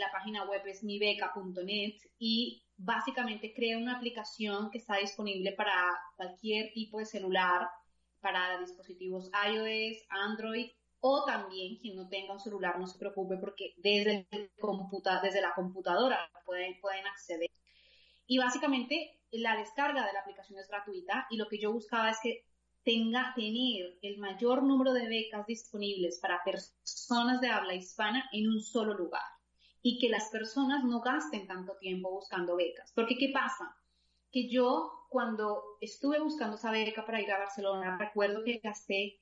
[0.00, 5.74] la página web es mibeca.net y básicamente crea una aplicación que está disponible para
[6.16, 7.68] cualquier tipo de celular,
[8.20, 10.70] para dispositivos iOS, Android
[11.00, 14.26] o también quien no tenga un celular no se preocupe porque desde,
[15.40, 17.50] la computadora pueden, pueden acceder.
[18.26, 22.18] Y básicamente la descarga de la aplicación es gratuita y lo que yo buscaba es
[22.22, 22.44] que
[22.82, 28.62] tenga, tener el mayor número de becas disponibles para personas de habla hispana en un
[28.62, 29.22] solo lugar
[29.82, 32.92] y que las personas no gasten tanto tiempo buscando becas.
[32.94, 33.76] Porque ¿qué pasa?
[34.30, 39.20] Que yo cuando estuve buscando esa beca para ir a Barcelona, recuerdo que gasté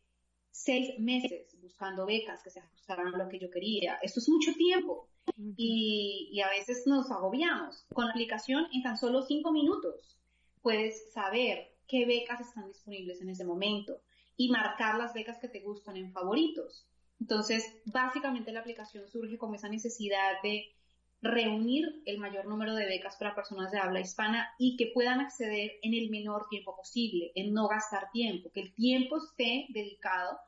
[0.51, 3.99] seis meses buscando becas que se ajustaran a lo que yo quería.
[4.03, 5.09] Esto es mucho tiempo
[5.57, 7.87] y, y a veces nos agobiamos.
[7.95, 10.19] Con la aplicación, en tan solo cinco minutos,
[10.63, 14.01] puedes saber qué becas están disponibles en ese momento
[14.37, 16.88] y marcar las becas que te gustan en favoritos.
[17.21, 20.73] Entonces, básicamente la aplicación surge con esa necesidad de
[21.21, 25.73] reunir el mayor número de becas para personas de habla hispana y que puedan acceder
[25.83, 30.39] en el menor tiempo posible, en no gastar tiempo, que el tiempo esté dedicado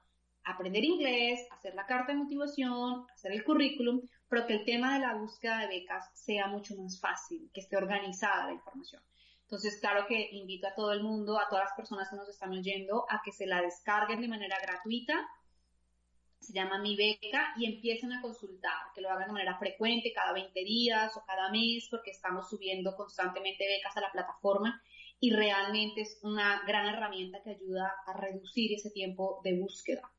[0.45, 4.95] a aprender inglés, hacer la carta de motivación, hacer el currículum, pero que el tema
[4.95, 9.03] de la búsqueda de becas sea mucho más fácil, que esté organizada la información.
[9.43, 12.53] Entonces, claro que invito a todo el mundo, a todas las personas que nos están
[12.53, 15.29] oyendo, a que se la descarguen de manera gratuita
[16.41, 20.33] se llama Mi Beca y empiecen a consultar, que lo hagan de manera frecuente, cada
[20.33, 24.83] 20 días o cada mes, porque estamos subiendo constantemente becas a la plataforma
[25.21, 30.11] y realmente es una gran herramienta que ayuda a reducir ese tiempo de búsqueda.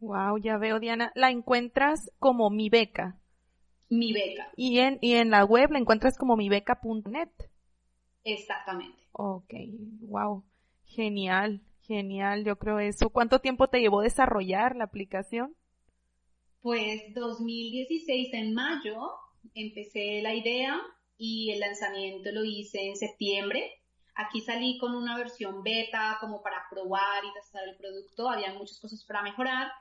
[0.00, 1.12] Wow, ya veo, Diana.
[1.14, 3.18] La encuentras como Mi Beca.
[3.88, 4.50] Mi Beca.
[4.56, 7.28] Y en, y en la web la encuentras como mibeca.net.
[8.24, 9.02] Exactamente.
[9.12, 9.52] Ok,
[10.00, 10.42] wow.
[10.86, 11.60] Genial.
[11.82, 13.10] Genial, yo creo eso.
[13.10, 15.54] ¿Cuánto tiempo te llevó desarrollar la aplicación?
[16.60, 18.96] Pues 2016 en mayo
[19.54, 20.80] empecé la idea
[21.18, 23.82] y el lanzamiento lo hice en septiembre
[24.14, 28.78] Aquí salí con una versión beta como para probar y testar el producto, había muchas
[28.78, 29.72] cosas para mejorar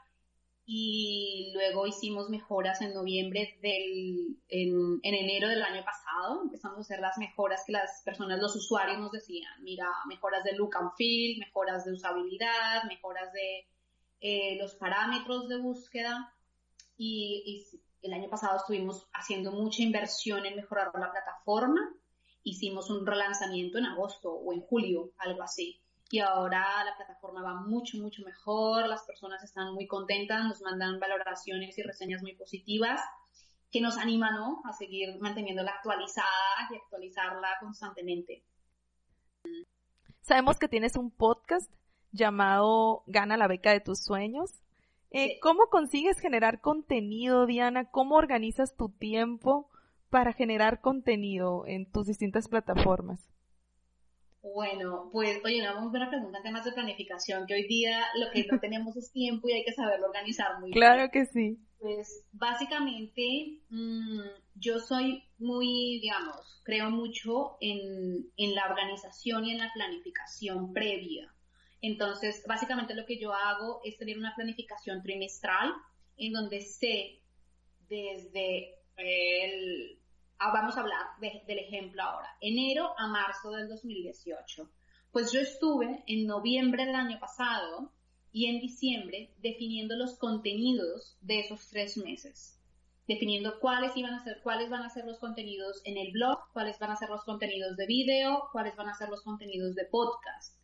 [0.66, 6.99] y luego hicimos mejoras en noviembre del, en, enero del año pasado, empezamos a hacer
[6.99, 11.39] las mejoras que las personas, los usuarios nos decían, mira, mejoras de look and feel,
[11.39, 13.68] mejoras de usabilidad, mejoras de
[14.22, 16.34] eh, los parámetros de búsqueda
[16.97, 17.68] y,
[18.03, 21.93] el año pasado estuvimos haciendo mucha inversión en mejorar la plataforma,
[22.41, 25.81] hicimos un relanzamiento en agosto o en julio, algo así
[26.12, 30.99] y ahora la plataforma va mucho, mucho mejor, las personas están muy contentas, nos mandan
[30.99, 33.01] valoraciones y reseñas muy positivas
[33.72, 34.62] que nos animan ¿no?
[34.66, 36.28] a seguir manteniéndola actualizada
[36.70, 38.43] y actualizarla constantemente.
[40.22, 41.72] Sabemos que tienes un podcast
[42.12, 44.51] llamado Gana la beca de tus sueños.
[45.12, 47.89] Eh, ¿Cómo consigues generar contenido, Diana?
[47.89, 49.70] ¿Cómo organizas tu tiempo
[50.09, 53.32] para generar contenido en tus distintas plataformas?
[54.42, 58.32] Bueno, pues oye, una muy buena pregunta en temas de planificación, que hoy día lo
[58.32, 60.74] que no tenemos es tiempo y hay que saberlo organizar muy bien.
[60.74, 61.60] Claro que sí.
[61.80, 64.22] Pues básicamente mm,
[64.56, 71.32] yo soy muy, digamos, creo mucho en, en la organización y en la planificación previa.
[71.82, 75.72] Entonces, básicamente lo que yo hago es tener una planificación trimestral
[76.18, 77.22] en donde sé
[77.89, 80.01] desde el
[80.44, 84.68] Ah, vamos a hablar del ejemplo ahora, enero a marzo del 2018.
[85.12, 87.92] Pues yo estuve en noviembre del año pasado
[88.32, 92.60] y en diciembre definiendo los contenidos de esos tres meses,
[93.08, 96.80] definiendo cuáles iban a ser, cuáles van a ser los contenidos en el blog, cuáles
[96.80, 100.58] van a ser los contenidos de video, cuáles van a ser los contenidos de podcast.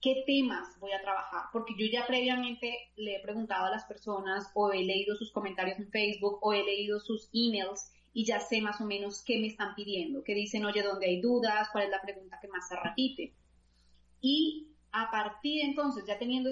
[0.00, 1.42] ¿Qué temas voy a trabajar?
[1.52, 5.78] Porque yo ya previamente le he preguntado a las personas o he leído sus comentarios
[5.78, 9.48] en Facebook o he leído sus emails y ya sé más o menos qué me
[9.48, 11.68] están pidiendo, que dicen, oye, ¿dónde hay dudas?
[11.72, 13.34] ¿Cuál es la pregunta que más se repite?
[14.20, 16.50] Y a partir entonces, ya teniendo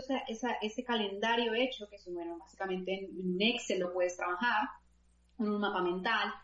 [0.60, 4.68] ese calendario hecho, que es, bueno, básicamente en Excel lo puedes trabajar,
[5.38, 6.34] en un mapa mental,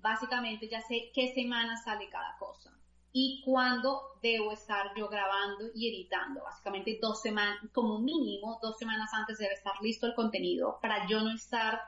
[0.00, 2.76] básicamente ya sé qué semana sale cada cosa
[3.12, 6.42] y cuándo debo estar yo grabando y editando.
[6.42, 11.22] Básicamente dos semanas, como mínimo, dos semanas antes debe estar listo el contenido para yo
[11.22, 11.80] no estar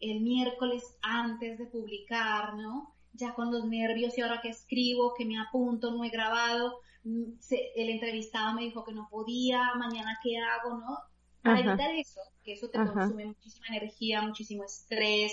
[0.00, 2.94] el miércoles antes de publicar, ¿no?
[3.12, 7.32] Ya con los nervios y ahora que escribo, que me apunto, no he grabado, mm,
[7.76, 10.98] el entrevistado me dijo que no podía, mañana qué hago, ¿no?
[11.42, 15.32] Para evitar eso, que eso te consume muchísima energía, muchísimo estrés,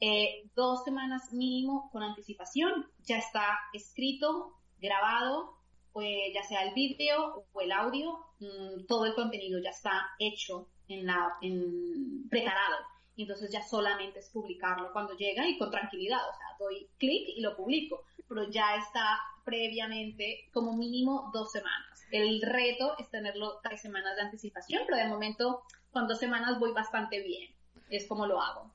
[0.00, 5.54] eh, dos semanas mínimo con anticipación, ya está escrito, grabado,
[5.92, 10.68] pues ya sea el vídeo o el audio, mm, todo el contenido ya está hecho
[10.88, 12.76] en la, en, preparado
[13.16, 17.28] y entonces ya solamente es publicarlo cuando llega y con tranquilidad, o sea, doy clic
[17.36, 22.02] y lo publico, pero ya está previamente como mínimo dos semanas.
[22.10, 26.72] El reto es tenerlo tres semanas de anticipación, pero de momento con dos semanas voy
[26.72, 27.50] bastante bien,
[27.90, 28.72] es como lo hago.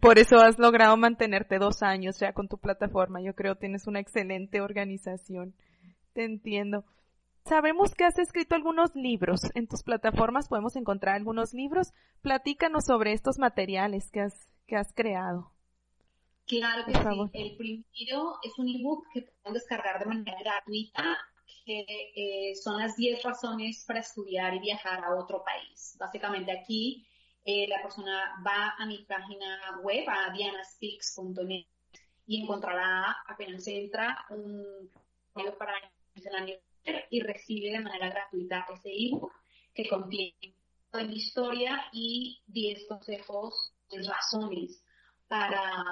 [0.00, 4.00] Por eso has logrado mantenerte dos años ya con tu plataforma, yo creo tienes una
[4.00, 5.54] excelente organización,
[6.12, 6.84] te entiendo.
[7.44, 9.40] Sabemos que has escrito algunos libros.
[9.54, 11.92] En tus plataformas podemos encontrar algunos libros.
[12.22, 15.52] Platícanos sobre estos materiales que has, que has creado.
[16.46, 17.30] Claro que sí.
[17.32, 21.16] El primero es un ebook que pueden descargar de manera gratuita,
[21.64, 21.84] que
[22.16, 25.96] eh, son las 10 razones para estudiar y viajar a otro país.
[25.98, 27.06] Básicamente aquí
[27.44, 31.66] eh, la persona va a mi página web, a dianaspeaks.net,
[32.26, 34.90] y encontrará, apenas entra, un
[35.58, 35.72] para
[37.10, 39.32] y recibe de manera gratuita ese ebook
[39.74, 40.54] que contiene
[40.90, 44.84] toda mi historia y 10 consejos, 10 razones
[45.28, 45.84] para,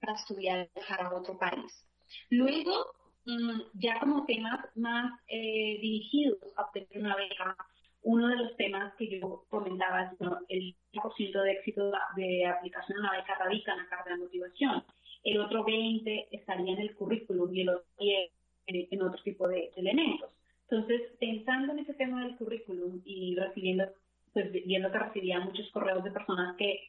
[0.00, 1.84] para estudiar viajar a otro país.
[2.30, 2.86] Luego,
[3.24, 7.56] mm, ya como temas más eh, dirigidos a obtener una beca,
[8.02, 10.12] uno de los temas que yo comentaba es
[10.48, 14.84] el 100% de éxito de aplicación a una beca radica en la carta de motivación.
[15.24, 18.30] El otro 20 estaría en el currículum y el otro 10
[18.66, 20.30] en, otro tipo de, elementos.
[20.68, 23.84] Entonces, pensando en ese tema del currículum y recibiendo,
[24.32, 26.80] pues viendo que recibía muchos correos de personas que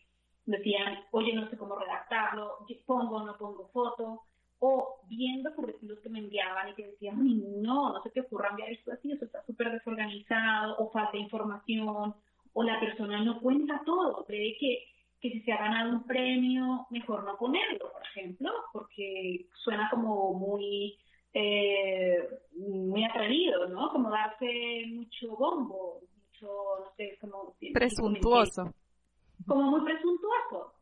[0.45, 4.23] decían, oye, no sé cómo redactarlo, pongo o no pongo foto,
[4.59, 7.17] o viendo currículos que me enviaban y que decían,
[7.61, 12.15] no, no se te ocurra enviar esto así, eso está súper desorganizado, o falta información,
[12.53, 14.85] o la persona no cuenta todo, cree que,
[15.21, 20.33] que si se ha ganado un premio, mejor no ponerlo, por ejemplo, porque suena como
[20.33, 20.97] muy
[21.33, 23.89] eh, muy atrevido, ¿no?
[23.89, 27.55] Como darse mucho bombo, mucho, no sé, como...
[27.73, 28.73] Presuntuoso.
[29.45, 30.73] Como muy presuntuoso.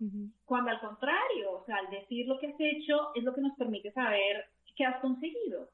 [0.45, 3.55] Cuando al contrario, o sea, al decir lo que has hecho es lo que nos
[3.57, 5.69] permite saber qué has conseguido.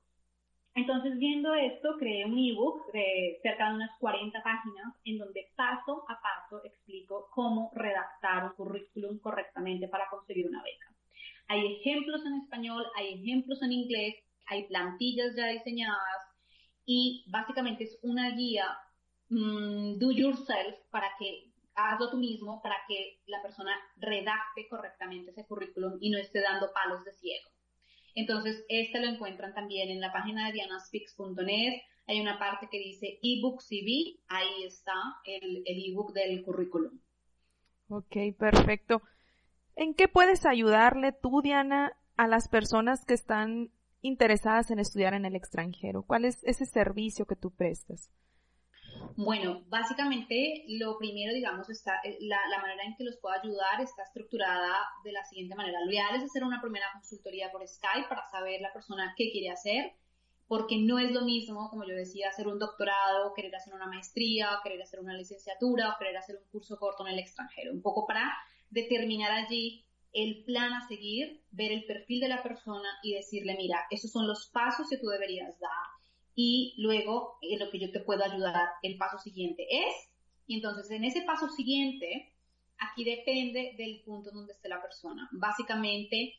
[0.74, 6.06] Entonces, viendo esto, creé un ebook de cerca de unas 40 páginas en donde paso
[6.08, 10.88] a paso explico cómo redactar un currículum correctamente para conseguir una beca.
[11.50, 14.16] Hay ejemplos en español, hay ejemplos en inglés,
[14.52, 16.22] hay plantillas ya diseñadas
[16.86, 18.66] y básicamente es una guía
[19.30, 25.48] mm, do yourself para que hazlo tú mismo para que la persona redacte correctamente ese
[25.48, 27.50] currículum y no esté dando palos de ciego.
[28.14, 31.82] Entonces, este lo encuentran también en la página de dianaspeaks.net.
[32.08, 34.94] Hay una parte que dice ebook CV, ahí está
[35.24, 37.00] el, el ebook del currículum.
[37.88, 39.02] Ok, perfecto.
[39.78, 43.72] ¿En qué puedes ayudarle tú, Diana, a las personas que están
[44.02, 46.04] interesadas en estudiar en el extranjero?
[46.04, 48.10] ¿Cuál es ese servicio que tú prestas?
[49.16, 54.04] Bueno, básicamente lo primero, digamos, está eh, la, manera en que los puedo ayudar está
[54.04, 54.74] estructurada
[55.04, 55.80] de la siguiente manera.
[55.84, 59.50] Lo ideal es hacer una primera consultoría por Skype para saber la persona qué quiere
[59.50, 59.94] hacer,
[60.48, 64.60] porque no es lo mismo, como yo decía, hacer un doctorado, querer hacer una maestría,
[64.64, 67.72] querer hacer una licenciatura o querer hacer un curso corto en el extranjero.
[67.72, 68.32] Un poco para
[68.70, 73.86] determinar allí el plan a seguir, ver el perfil de la persona y decirle, mira,
[73.90, 76.02] esos son los pasos que tú deberías dar
[76.36, 80.12] y luego en lo que yo te puedo ayudar, el paso siguiente es,
[80.48, 82.34] y entonces en ese paso siguiente,
[82.78, 85.30] aquí depende del punto donde esté la persona.
[85.32, 86.36] Básicamente,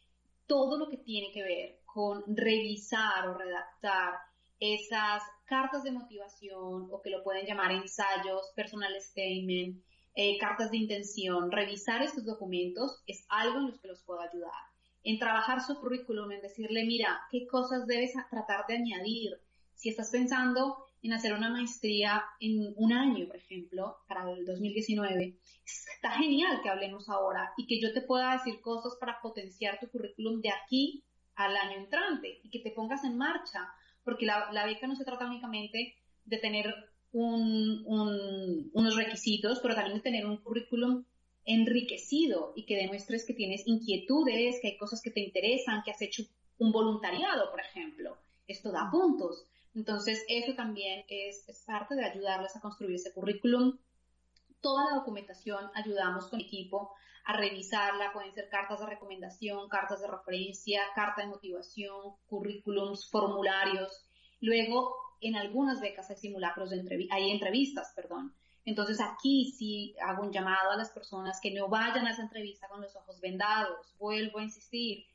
[0.46, 4.14] todo lo que tiene que ver con revisar o redactar
[4.58, 9.82] esas cartas de motivación o que lo pueden llamar ensayos, personal statement,
[10.14, 14.52] eh, cartas de intención, revisar estos documentos es algo en los que los puedo ayudar.
[15.04, 19.32] En trabajar su currículum, en decirle, mira, qué cosas debes tratar de añadir,
[19.74, 25.36] si estás pensando en hacer una maestría en un año, por ejemplo, para el 2019,
[25.64, 29.88] está genial que hablemos ahora y que yo te pueda decir cosas para potenciar tu
[29.90, 31.04] currículum de aquí
[31.34, 33.68] al año entrante y que te pongas en marcha,
[34.04, 36.72] porque la, beca no se trata únicamente de tener
[37.12, 41.04] unos requisitos, pero también tener un currículum
[41.44, 46.00] enriquecido y que demuestres que tienes inquietudes, que hay cosas que te interesan, que has
[46.00, 46.22] hecho
[46.58, 48.16] un voluntariado, por ejemplo.
[48.46, 49.46] Esto da puntos.
[49.74, 53.78] Entonces, eso también es, parte de ayudarles a construir ese currículum.
[54.60, 56.94] Toda la documentación ayudamos con equipo
[57.24, 64.04] a revisarla, pueden ser cartas de recomendación, cartas de referencia, carta de motivación, currículums, formularios.
[64.42, 68.34] Luego, en algunas becas hay simulacros de entrevistas, hay entrevistas, perdón.
[68.66, 72.68] Entonces aquí sí hago un llamado a las personas que no vayan a esa entrevista
[72.68, 73.96] con los ojos vendados.
[73.98, 75.06] Vuelvo a insistir,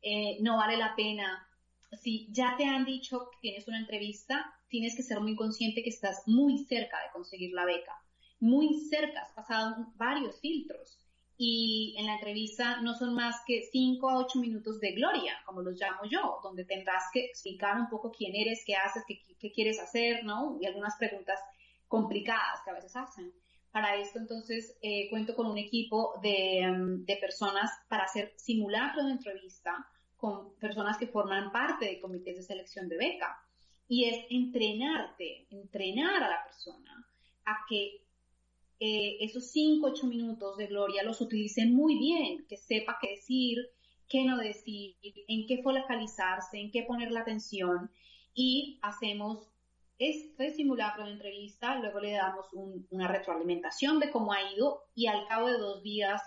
[0.00, 1.46] eh, no vale la pena
[1.92, 5.90] si ya te han dicho que tienes una entrevista, tienes que ser muy consciente que
[5.90, 7.92] estás muy cerca de conseguir la beca.
[8.40, 11.05] Muy cerca, has pasado varios filtros.
[11.38, 15.60] Y en la entrevista no son más que 5 a 8 minutos de gloria, como
[15.60, 19.78] los llamo yo, donde tendrás que explicar un poco quién eres, qué haces, qué, quieres
[19.78, 20.56] hacer, ¿no?
[20.60, 21.38] Y algunas preguntas
[21.88, 23.32] complicadas que a veces hacen.
[23.70, 29.04] Para esto, entonces, eh, cuento con un equipo de, mm, de personas para hacer simulacros
[29.04, 33.38] de entrevista, con personas que forman parte de comités de selección de beca.
[33.88, 37.06] Y es entrenarte, entrenar a la persona
[37.44, 38.05] a que
[38.78, 43.58] eh, esos 5, 8 minutos de gloria los utilice muy bien, que sepa qué decir,
[44.08, 47.90] qué no decir, en qué focalizarse, en qué poner la atención.
[48.34, 49.48] Y hacemos
[49.98, 52.46] este simulacro de entrevista, luego le damos
[52.90, 56.20] una retroalimentación de cómo ha ido y al cabo de dos días,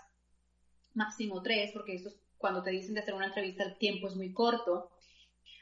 [0.95, 4.15] máximo tres, porque esto es cuando te dicen de hacer una entrevista el tiempo es
[4.15, 4.89] muy corto,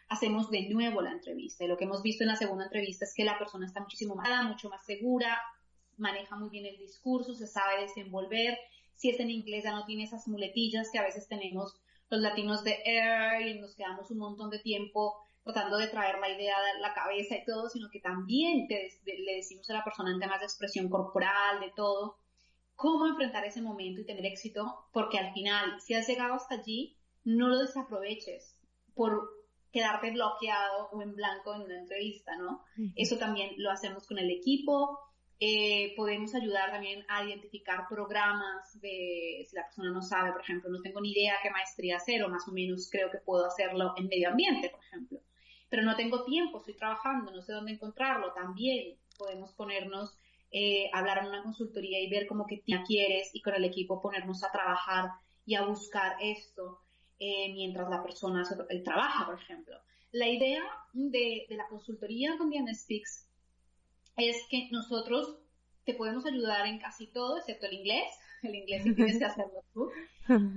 [0.08, 1.66] hacemos de nuevo la entrevista.
[1.66, 4.16] Y lo que hemos visto en la segunda entrevista es que la persona está muchísimo
[4.16, 5.38] más, mucho más segura,
[5.98, 8.58] maneja muy bien el discurso, se sabe desenvolver.
[8.96, 11.76] Si es en inglés ya no tiene esas muletillas que a veces tenemos
[12.10, 16.30] los latinos de air y nos quedamos un montón de tiempo tratando de traer la
[16.30, 20.20] idea de la cabeza y todo, sino que también le decimos a la persona en
[20.20, 22.18] temas de expresión corporal, de todo,
[22.76, 26.98] cómo enfrentar ese momento y tener éxito, porque al final, si has llegado hasta allí,
[27.24, 28.58] no lo desaproveches
[28.94, 29.30] por
[29.72, 32.64] quedarte bloqueado o en blanco en una entrevista, ¿no?
[32.96, 35.00] Eso también lo hacemos con el equipo.
[35.40, 40.70] Eh, podemos ayudar también a identificar programas de, si la persona no sabe, por ejemplo,
[40.70, 43.94] no tengo ni idea qué maestría hacer o más o menos creo que puedo hacerlo
[43.98, 45.20] en medio ambiente, por ejemplo.
[45.70, 48.34] Pero no tengo tiempo, estoy trabajando, no sé dónde encontrarlo.
[48.34, 50.18] También podemos ponernos
[50.52, 54.44] eh, hablar en una consultoría y ver cómo que quieres y con el equipo ponernos
[54.44, 55.12] a trabajar
[55.46, 56.80] y a buscar esto
[57.20, 58.44] eh, mientras la persona
[58.84, 59.76] trabaja, por ejemplo.
[60.12, 60.64] La idea
[60.94, 63.28] de, la consultoría con Diana Speaks
[64.18, 65.38] es que nosotros
[65.86, 68.08] te podemos ayudar en casi todo, excepto el inglés,
[68.44, 69.90] el inglés sí tienes que hacerlo tú,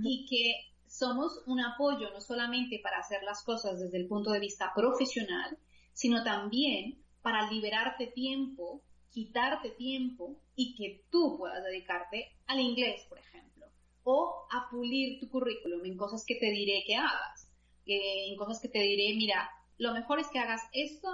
[0.03, 4.41] y que somos un apoyo no solamente para hacer las cosas desde el punto de
[4.41, 5.57] vista profesional,
[5.93, 13.19] sino también para liberarte tiempo, quitarte tiempo y que tú puedas dedicarte al inglés, por
[13.19, 13.67] ejemplo,
[14.03, 17.49] o a pulir tu currículum en cosas que te diré que hagas,
[17.87, 19.49] en cosas que te diré, mira,
[19.79, 21.09] lo mejor es que hagas esto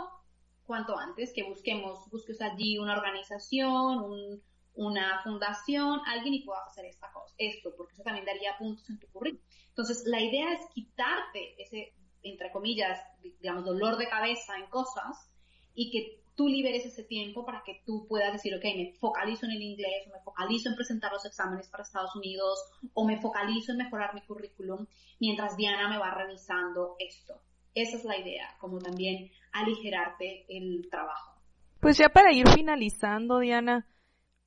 [0.67, 4.43] cuanto antes, que busquemos, busques allí una organización,
[4.75, 8.99] una fundación, alguien y puedas hacer esta cosa, esto, porque eso también daría puntos en
[8.99, 9.45] tu currículum.
[9.69, 15.31] Entonces, la idea es quitarte ese, entre comillas, digamos, dolor de cabeza en cosas
[15.75, 19.53] y que tú liberes ese tiempo para que tú puedas decir, ok, me focalizo en
[19.53, 22.59] el inglés, o me focalizo en presentar los exámenes para Estados Unidos,
[22.93, 24.87] o me focalizo en mejorar mi currículum,
[25.19, 27.41] mientras Diana me va revisando esto.
[27.75, 31.41] Esa es la idea, como también aligerarte el trabajo.
[31.81, 33.87] Pues ya para ir finalizando, Diana,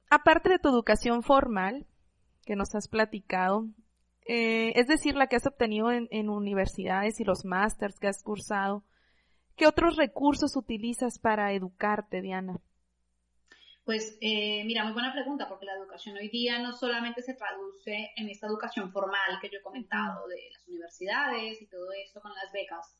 [0.10, 1.86] aparte de tu educación formal,
[2.46, 3.68] que nos has platicado,
[4.26, 8.24] eh, es decir, la que has obtenido en, en universidades y los másters que has
[8.24, 8.84] cursado,
[9.56, 12.60] ¿qué otros recursos utilizas para educarte, Diana?
[13.90, 18.12] Pues eh, mira, muy buena pregunta, porque la educación hoy día no solamente se traduce
[18.16, 22.32] en esta educación formal que yo he comentado de las universidades y todo esto con
[22.36, 22.96] las becas,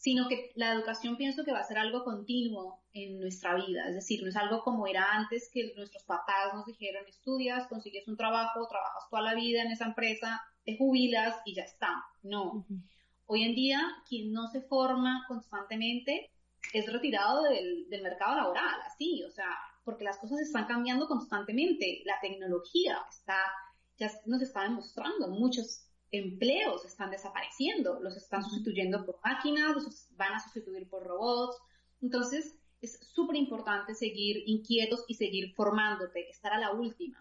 [0.00, 3.94] sino que la educación pienso que va a ser algo continuo en nuestra vida, es
[3.94, 8.16] decir, no es algo como era antes que nuestros papás nos dijeron, estudias, consigues un
[8.16, 12.02] trabajo, trabajas toda la vida en esa empresa, te jubilas y ya está.
[12.22, 12.66] No.
[13.26, 16.30] Hoy en día, quien no se forma constantemente
[16.72, 22.00] es retirado del, del mercado laboral, así, o sea, porque las cosas están cambiando constantemente,
[22.06, 23.38] la tecnología está,
[23.98, 30.34] ya nos está demostrando muchos empleos están desapareciendo, los están sustituyendo por máquinas, los van
[30.34, 31.56] a sustituir por robots.
[32.02, 37.18] Entonces, es súper importante seguir inquietos y seguir formándote, estar a la última.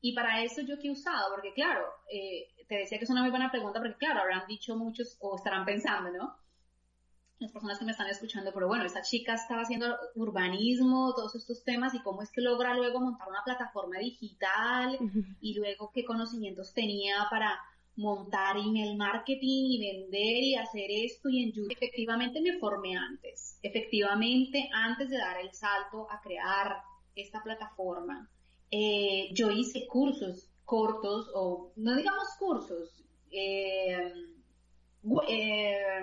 [0.00, 3.20] Y para eso yo que he usado, porque claro, eh, te decía que es una
[3.22, 6.36] muy buena pregunta, porque claro, habrán dicho muchos o estarán pensando, ¿no?
[7.38, 11.62] Las personas que me están escuchando, pero bueno, esa chica estaba haciendo urbanismo, todos estos
[11.64, 14.98] temas, y cómo es que logra luego montar una plataforma digital,
[15.40, 17.60] y luego qué conocimientos tenía para
[17.96, 21.72] montar email marketing y vender y hacer esto y en YouTube.
[21.72, 23.58] Efectivamente me formé antes.
[23.62, 26.82] Efectivamente, antes de dar el salto a crear
[27.14, 28.30] esta plataforma,
[28.70, 34.12] eh, yo hice cursos cortos o no digamos cursos, eh,
[35.28, 36.02] eh,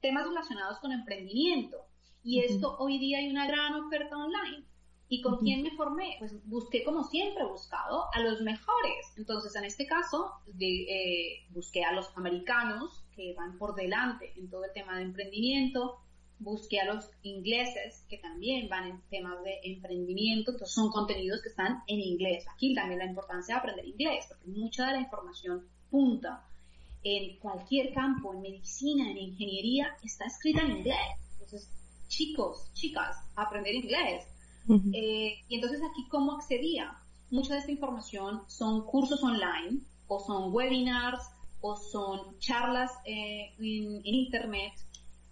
[0.00, 1.86] temas relacionados con emprendimiento.
[2.22, 4.64] Y esto hoy día hay una gran oferta online.
[5.08, 6.16] ¿Y con quién me formé?
[6.18, 9.12] Pues busqué, como siempre he buscado, a los mejores.
[9.16, 14.64] Entonces, en este caso, eh, busqué a los americanos, que van por delante en todo
[14.64, 16.00] el tema de emprendimiento.
[16.40, 20.50] Busqué a los ingleses, que también van en temas de emprendimiento.
[20.50, 22.44] Entonces, son contenidos que están en inglés.
[22.52, 26.44] Aquí también la importancia de aprender inglés, porque mucha de la información punta
[27.04, 30.98] en cualquier campo, en medicina, en ingeniería, está escrita en inglés.
[31.34, 31.70] Entonces,
[32.08, 34.26] chicos, chicas, aprender inglés
[34.68, 36.98] eh, y entonces aquí, ¿cómo accedía?
[37.30, 41.22] Mucha de esta información son cursos online o son webinars
[41.60, 44.72] o son charlas eh, en, internet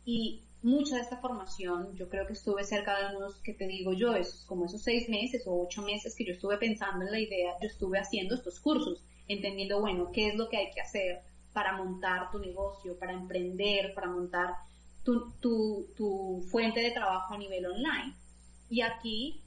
[0.05, 3.93] y mucha de esta formación, yo creo que estuve cerca de unos, que te digo
[3.93, 7.21] yo, esos, como esos seis meses o ocho meses que yo estuve pensando en la
[7.21, 11.21] idea, yo estuve haciendo estos cursos, entendiendo, bueno, qué es lo que hay que hacer
[11.53, 14.55] para montar tu negocio, para emprender, para montar
[15.05, 18.15] tu, tu, tu fuente de trabajo a nivel online.
[18.69, 19.45] Y aquí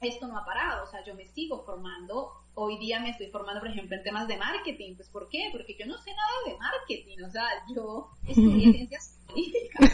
[0.00, 2.32] esto no ha parado, o sea, yo me sigo formando.
[2.54, 4.96] Hoy día me estoy formando, por ejemplo, en temas de marketing.
[4.96, 5.48] Pues, ¿por qué?
[5.52, 9.90] Porque yo no sé nada de marketing, o sea, yo estudié ciencias políticas.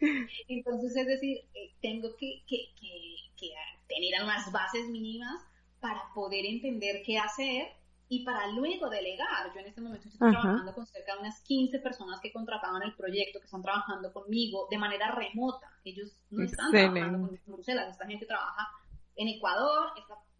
[0.48, 3.50] Entonces, es decir, eh, tengo que, que, que, que
[3.88, 5.42] tener unas bases mínimas
[5.80, 7.68] para poder entender qué hacer
[8.08, 9.52] y para luego delegar.
[9.54, 12.94] Yo en este momento estoy trabajando con cerca de unas 15 personas que contrataban el
[12.94, 15.70] proyecto, que están trabajando conmigo de manera remota.
[15.84, 18.68] Ellos no están trabajando con Bruselas, esta gente trabaja
[19.16, 19.92] en Ecuador,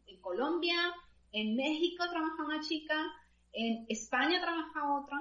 [0.07, 0.77] en Colombia,
[1.33, 2.95] en México trabaja una chica,
[3.53, 5.19] en España trabaja otra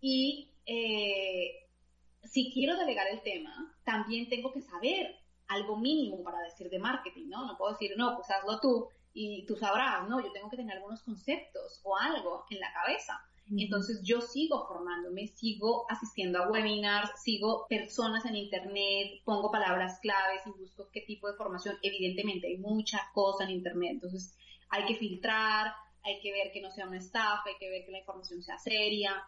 [0.00, 1.68] y eh,
[2.24, 5.16] si quiero delegar el tema, también tengo que saber
[5.48, 7.46] algo mínimo para decir de marketing, ¿no?
[7.46, 10.76] No puedo decir, no, pues hazlo tú y tú sabrás, no, yo tengo que tener
[10.76, 13.20] algunos conceptos o algo en la cabeza.
[13.50, 20.42] Entonces yo sigo formándome, sigo asistiendo a webinars, sigo personas en internet, pongo palabras claves
[20.46, 21.76] y busco qué tipo de formación.
[21.82, 24.34] Evidentemente hay mucha cosa en internet, entonces
[24.70, 27.92] hay que filtrar, hay que ver que no sea una estafa, hay que ver que
[27.92, 29.22] la información sea seria.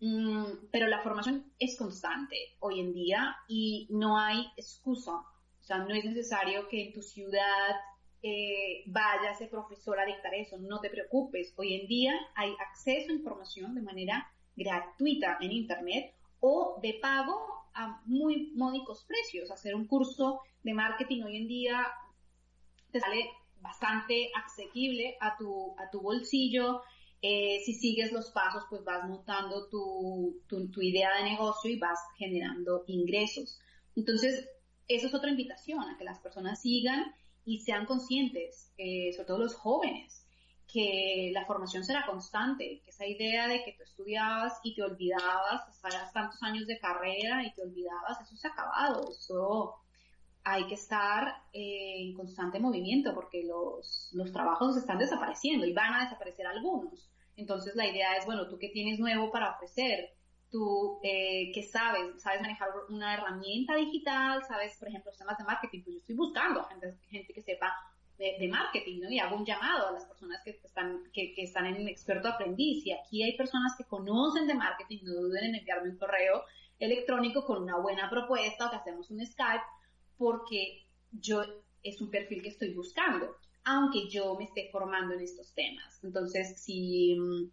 [0.00, 5.12] Mm, pero la formación es constante hoy en día y no hay excusa.
[5.12, 7.74] O sea, no es necesario que en tu ciudad
[8.22, 11.54] eh, vaya ese profesor a dictar eso, no te preocupes.
[11.56, 17.38] Hoy en día hay acceso a información de manera gratuita en Internet o de pago
[17.74, 19.50] a muy módicos precios.
[19.50, 21.86] Hacer un curso de marketing hoy en día
[22.90, 26.82] te sale bastante asequible a tu, a tu bolsillo.
[27.22, 31.98] Eh, si sigues los pasos, pues vas montando tu, tu, idea de negocio y vas
[32.16, 33.58] generando ingresos.
[33.96, 34.48] Entonces,
[34.86, 37.12] eso es otra invitación, a que las personas sigan
[37.48, 40.26] y sean conscientes, eh, sobre todo los jóvenes,
[40.70, 45.66] que la formación será constante, que esa idea de que tú estudiabas y te olvidabas,
[45.70, 49.76] estarás tantos años de carrera y te olvidabas, eso se ha acabado, eso
[50.44, 56.04] hay que estar en constante movimiento porque los, los trabajos están desapareciendo y van a
[56.04, 57.10] desaparecer algunos.
[57.36, 60.10] Entonces la idea es, bueno, tú qué tienes nuevo para ofrecer,
[60.50, 65.82] tú eh, qué sabes, sabes manejar una herramienta digital, sabes, por ejemplo, temas de marketing,
[65.82, 67.74] pues yo estoy buscando gente, gente que sepa
[68.18, 69.10] de, marketing, ¿no?
[69.10, 72.84] Y hago un llamado a las personas que están, que, que están en experto aprendiz.
[72.84, 76.42] Y aquí hay personas que conocen de marketing, no duden en enviarme un correo
[76.80, 79.62] electrónico con una buena propuesta o que hacemos un Skype
[80.16, 81.42] porque yo
[81.82, 86.02] es un perfil que estoy buscando, aunque yo me esté formando en estos temas.
[86.02, 87.50] Entonces, si mm,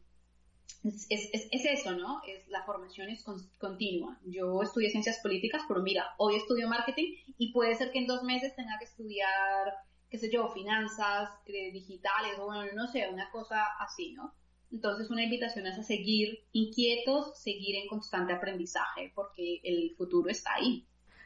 [0.84, 2.22] es, es, es eso, ¿no?
[2.28, 3.24] Es, la formación es
[3.58, 4.20] continua.
[4.26, 8.24] Yo estudié ciencias políticas, pero mira, hoy estudio marketing y puede ser que en dos
[8.24, 9.74] meses tenga que estudiar,
[10.10, 14.34] qué sé yo, finanzas eh, digitales o bueno, no sé, una cosa así, ¿no?
[14.72, 20.56] Entonces una invitación es a seguir inquietos, seguir en constante aprendizaje, porque el futuro está
[20.56, 20.86] ahí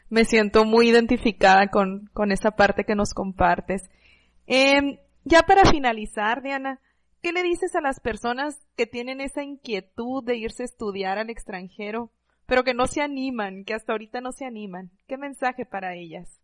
[0.10, 3.90] me siento muy identificada con, con esa parte que nos compartes.
[4.48, 6.80] Eh, ya para finalizar, Diana,
[7.22, 11.30] ¿qué le dices a las personas que tienen esa inquietud de irse a estudiar al
[11.30, 12.12] extranjero,
[12.46, 14.92] pero que no se animan, que hasta ahorita no se animan?
[15.08, 16.42] ¿Qué mensaje para ellas?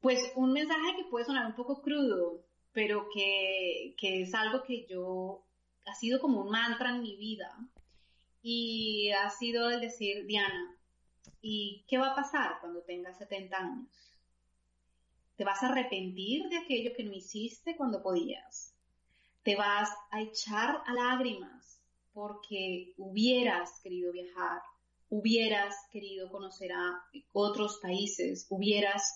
[0.00, 4.86] Pues un mensaje que puede sonar un poco crudo, pero que, que es algo que
[4.88, 5.44] yo
[5.86, 7.50] ha sido como un mantra en mi vida
[8.42, 10.76] y ha sido el decir, Diana,
[11.44, 14.14] ¿Y qué va a pasar cuando tengas 70 años?
[15.36, 18.71] ¿Te vas a arrepentir de aquello que no hiciste cuando podías?
[19.42, 21.82] ¿Te vas a echar a lágrimas
[22.12, 24.62] porque hubieras querido viajar,
[25.08, 29.12] hubieras querido conocer a otros países, hubieras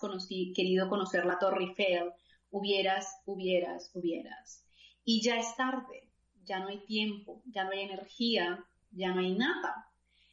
[0.55, 2.11] querido conocer la Torre Eiffel,
[2.51, 4.65] hubieras, hubieras, hubieras?
[5.03, 6.09] Y ya es tarde,
[6.43, 9.89] ya no hay tiempo, ya no hay energía, ya no hay nada.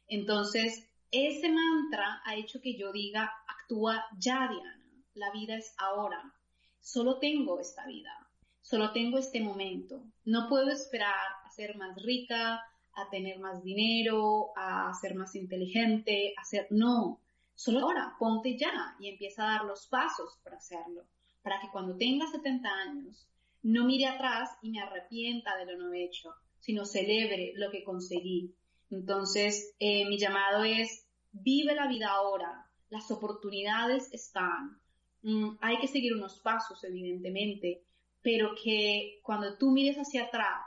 [0.07, 6.33] Entonces, ese mantra ha hecho que yo diga, actúa ya, Diana, la vida es ahora,
[6.81, 8.24] solo tengo esta vida,
[8.65, 11.13] solo tengo este momento, no puedo esperar
[11.45, 12.63] a ser más rica,
[12.95, 17.21] a tener más dinero, a ser más inteligente, a ser, no,
[17.53, 21.05] solo ahora, ponte ya y empieza a dar los pasos para hacerlo,
[21.43, 23.27] para que cuando tenga 70 años
[23.61, 28.55] no mire atrás y me arrepienta de lo no hecho, sino celebre lo que conseguí.
[28.89, 34.79] Entonces, eh, mi llamado es vive la vida ahora, las oportunidades están,
[35.21, 37.83] mm, hay que seguir unos pasos, evidentemente,
[38.25, 40.65] pero que cuando tú mires hacia atrás,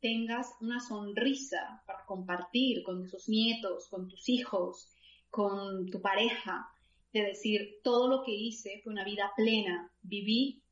[0.00, 4.88] tengas una sonrisa para compartir con tus nietos, con tus hijos,
[5.28, 6.68] con tu pareja,
[7.12, 10.62] de decir, todo lo que hice fue una vida plena, viví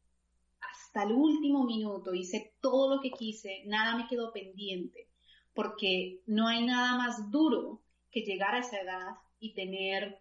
[0.61, 5.09] hasta el último minuto, hice todo lo que quise, nada me quedó pendiente,
[5.54, 7.82] porque no hay nada más duro
[8.12, 9.09] que llegar a esa edad
[9.40, 10.20] y tener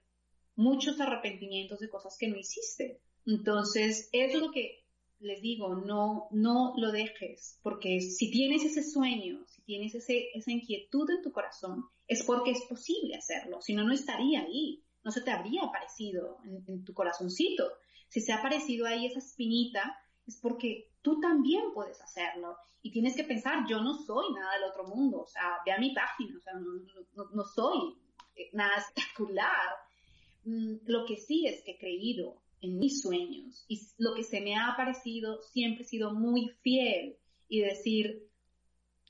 [0.56, 3.02] muchos arrepentimientos de cosas que no hiciste.
[3.28, 4.85] Entonces, es lo que
[5.20, 11.10] les digo, no, no lo dejes, porque si tienes ese sueño, si tienes esa inquietud
[11.10, 15.22] en tu corazón, es porque es posible hacerlo, si no, no estaría ahí, no se
[15.22, 17.72] te habría aparecido en, tu corazoncito.
[18.10, 19.96] Si se ha aparecido ahí esa espinita,
[20.26, 22.58] es porque tú también puedes hacerlo.
[22.82, 25.80] Y tienes que pensar, yo no soy nada del otro mundo, o sea, ve a
[25.80, 27.96] mi página, o sea, no, no, soy
[28.54, 29.76] nada espectacular.
[30.44, 34.42] Mm, lo que sí es que he creído en mis sueños y lo que se
[34.42, 38.28] me ha parecido siempre he sido muy fiel y decir,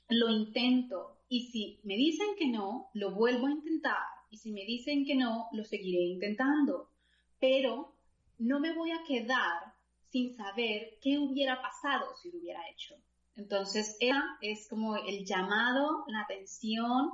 [0.08, 4.64] lo intento y si me dicen que no, lo vuelvo a intentar y si me
[4.64, 6.90] dicen que no, lo seguiré intentando.
[7.40, 7.94] Pero
[8.38, 9.74] no me voy a quedar
[10.10, 12.94] sin saber qué hubiera pasado si lo hubiera hecho.
[13.36, 13.98] Entonces,
[14.40, 17.10] es como el llamado, la atención,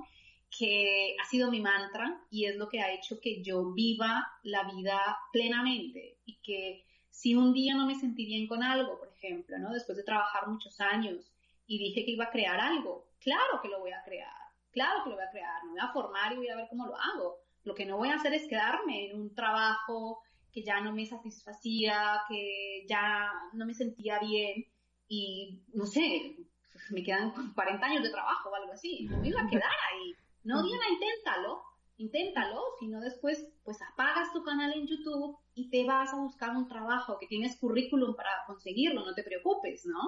[0.56, 4.64] que ha sido mi mantra y es lo que ha hecho que yo viva la
[4.64, 9.58] vida plenamente y que si un día no me sentí bien con algo, por ejemplo,
[9.58, 9.72] ¿no?
[9.72, 11.32] Después de trabajar muchos años
[11.66, 14.34] y dije que iba a crear algo, claro que lo voy a crear,
[14.70, 16.86] claro que lo voy a crear, me voy a formar y voy a ver cómo
[16.86, 17.38] lo hago.
[17.64, 20.20] Lo que no voy a hacer es quedarme en un trabajo
[20.52, 24.66] que ya no me satisfacía, que ya no me sentía bien
[25.08, 26.36] y no sé,
[26.90, 30.14] me quedan 40 años de trabajo o algo así, no me iba a quedar ahí.
[30.44, 31.62] No, Diana, inténtalo.
[31.98, 36.56] inténtalo, si no después pues apagas tu canal en YouTube y te vas a buscar
[36.56, 40.00] un trabajo que tienes currículum para conseguirlo, no te preocupes, ¿no?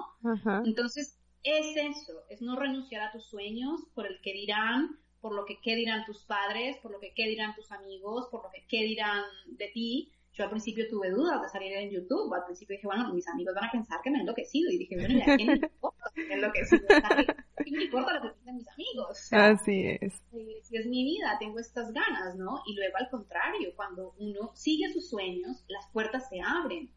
[0.65, 5.45] Entonces, es eso, es no renunciar a tus sueños por el que dirán, por lo
[5.45, 8.65] que qué dirán tus padres, por lo que qué dirán tus amigos, por lo que
[8.67, 10.11] qué dirán de ti.
[10.35, 12.33] Yo al principio tuve dudas de salir en YouTube.
[12.33, 14.69] Al principio dije, bueno, mis amigos van a pensar que me he enloquecido.
[14.69, 16.87] Y dije, bueno, ¿a quién le importa que me he enloquecido?
[16.87, 19.33] ¿Qué me importa lo que piensen mis amigos?
[19.33, 20.21] Así es.
[20.63, 22.61] Si es mi vida, tengo estas ganas, ¿no?
[22.65, 26.91] Y luego al contrario, cuando uno sigue sus sueños, las puertas se abren.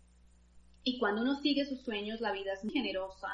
[0.82, 3.28] Y cuando uno sigue sus sueños, la vida es muy generosa,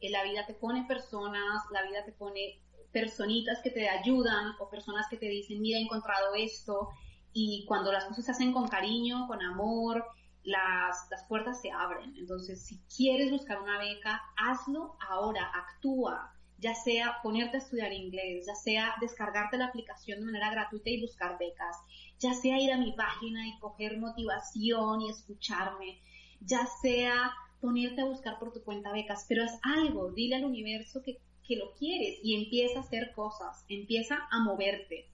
[0.00, 2.60] eh, la vida te pone personas, la vida te pone
[2.92, 6.88] personitas que te ayudan o personas que te dicen, mira, he encontrado esto.
[7.32, 10.04] Y cuando las cosas se hacen con cariño, con amor,
[10.42, 12.14] las, las puertas se abren.
[12.16, 16.32] Entonces, si quieres buscar una beca, hazlo ahora, actúa.
[16.58, 21.00] Ya sea ponerte a estudiar inglés, ya sea descargarte la aplicación de manera gratuita y
[21.00, 21.76] buscar becas,
[22.18, 26.02] ya sea ir a mi página y coger motivación y escucharme,
[26.40, 31.00] ya sea ponerte a buscar por tu cuenta becas, pero haz algo, dile al universo
[31.02, 31.18] que
[31.50, 35.08] que lo quieres y empieza a hacer cosas, empieza a moverte,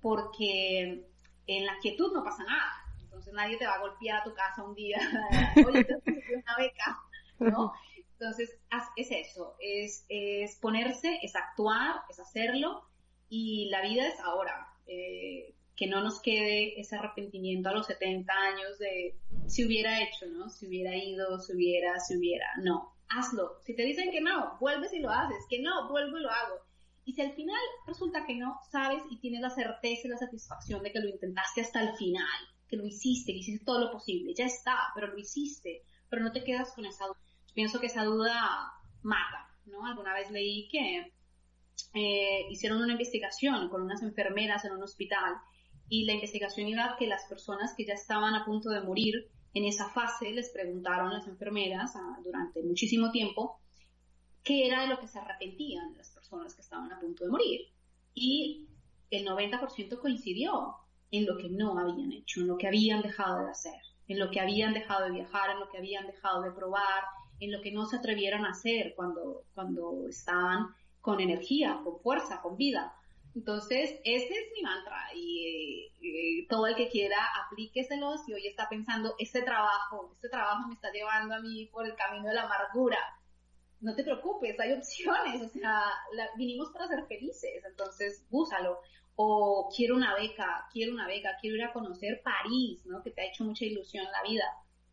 [0.00, 1.04] porque
[1.46, 2.72] en la quietud no pasa nada.
[3.02, 4.98] Entonces nadie te va a golpear a tu casa un día,
[5.66, 5.94] oye, te
[6.34, 6.98] una beca,
[7.38, 7.72] ¿no?
[8.12, 8.56] Entonces
[8.96, 12.84] es eso, es, es ponerse, es actuar, es hacerlo
[13.28, 14.68] y la vida es ahora.
[14.86, 19.16] Eh, que no nos quede ese arrepentimiento a los 70 años de
[19.46, 20.48] si hubiera hecho, ¿no?
[20.48, 22.46] Si hubiera ido, si hubiera, si hubiera.
[22.58, 23.58] No, hazlo.
[23.64, 25.44] Si te dicen que no, vuelves y lo haces.
[25.48, 26.60] Que no, vuelvo y lo hago.
[27.04, 30.82] Y si al final resulta que no, sabes y tienes la certeza y la satisfacción
[30.82, 32.26] de que lo intentaste hasta el final,
[32.68, 36.32] que lo hiciste, que hiciste todo lo posible, ya está, pero lo hiciste, pero no
[36.32, 37.18] te quedas con esa duda.
[37.54, 38.72] pienso que esa duda
[39.02, 39.84] mata, ¿no?
[39.84, 41.12] Alguna vez leí que
[41.94, 45.34] eh, hicieron una investigación con unas enfermeras en un hospital
[45.88, 49.30] y la investigación iba a que las personas que ya estaban a punto de morir
[49.54, 53.60] en esa fase les preguntaron las enfermeras ah, durante muchísimo tiempo
[54.42, 55.94] qué era de lo que se arrepentían
[56.32, 57.60] personas que estaban a punto de morir.
[58.14, 58.68] Y
[59.10, 60.76] el 90% coincidió
[61.10, 64.30] en lo que no habían hecho, en lo que habían dejado de hacer, en lo
[64.30, 67.04] que habían dejado de viajar, en lo que habían dejado de probar,
[67.40, 72.40] en lo que no se atrevieron a hacer cuando, cuando estaban con energía, con fuerza,
[72.40, 72.94] con vida.
[73.34, 75.88] Entonces, ese es mi mantra y,
[76.48, 77.16] todo el que quiera
[77.46, 81.86] aplíqueselo si hoy está pensando, este trabajo, este trabajo me está llevando a mí por
[81.86, 82.98] el camino de la amargura.
[83.82, 85.82] No te preocupes, hay opciones, o sea,
[86.36, 88.78] vinimos para ser felices, entonces búsalo.
[89.14, 93.02] O quiero una beca, quiero una beca, quiero ir a conocer París, ¿no?
[93.02, 94.44] Que te ha hecho mucha ilusión la vida.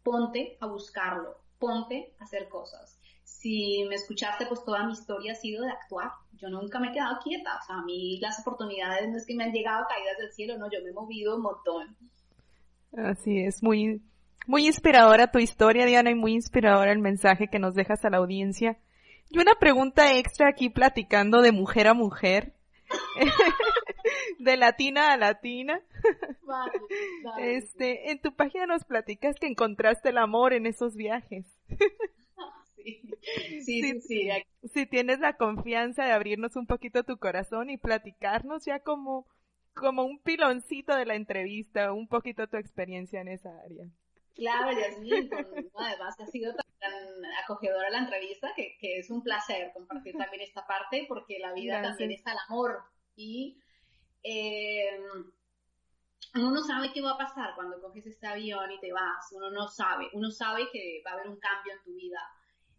[0.03, 2.99] Ponte a buscarlo, ponte a hacer cosas
[3.39, 6.11] si me escuchaste, pues toda mi historia ha sido de actuar.
[6.33, 7.57] Yo nunca me he quedado quieta.
[7.61, 10.57] O sea, a mí las oportunidades no es que me han llegado caídas del cielo,
[10.57, 11.95] no, yo me he movido un montón.
[12.97, 14.01] Así es, muy,
[14.47, 18.17] muy inspiradora tu historia, Diana, y muy inspiradora el mensaje que nos dejas a la
[18.17, 18.77] audiencia.
[19.29, 22.53] Y una pregunta extra aquí platicando de mujer a mujer.
[24.39, 25.81] de latina a latina.
[27.39, 31.45] Este, en tu página nos platicas que encontraste el amor en esos viajes.
[33.65, 34.29] Sí, sí, sí,
[34.73, 39.27] Si tienes la confianza de abrirnos un poquito tu corazón y platicarnos ya como,
[39.73, 43.85] como un piloncito de la entrevista, un poquito tu experiencia en esa área.
[44.39, 45.29] Claro, Yasmin,
[45.75, 46.93] además ha sido tan
[47.43, 52.11] acogedora la entrevista que, es un placer compartir también esta parte porque la vida también
[52.11, 52.81] es al amor
[53.15, 53.57] y
[54.23, 54.97] eh,
[56.35, 59.51] uno no sabe qué va a pasar cuando coges este avión y te vas, uno
[59.51, 62.21] no sabe, uno sabe que va a haber un cambio en tu vida,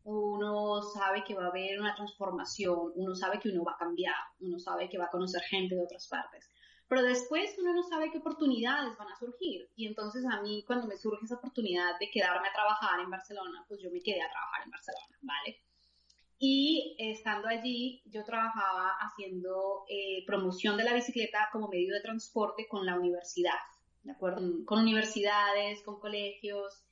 [0.04, 4.16] uno sabe que va a haber una transformación, uno sabe que uno va a cambiar,
[4.40, 6.48] uno sabe que va a conocer gente de otras partes.
[6.90, 9.70] Pero después uno no sabe qué oportunidades van a surgir.
[9.76, 13.64] Y entonces a mí cuando me surge esa oportunidad de quedarme a trabajar en Barcelona,
[13.68, 15.62] pues yo me quedé a trabajar en Barcelona, ¿vale?
[16.40, 22.66] Y estando allí, yo trabajaba haciendo eh, promoción de la bicicleta como medio de transporte
[22.66, 23.60] con la universidad,
[24.02, 24.42] ¿de acuerdo?
[24.64, 26.82] Con universidades, con colegios,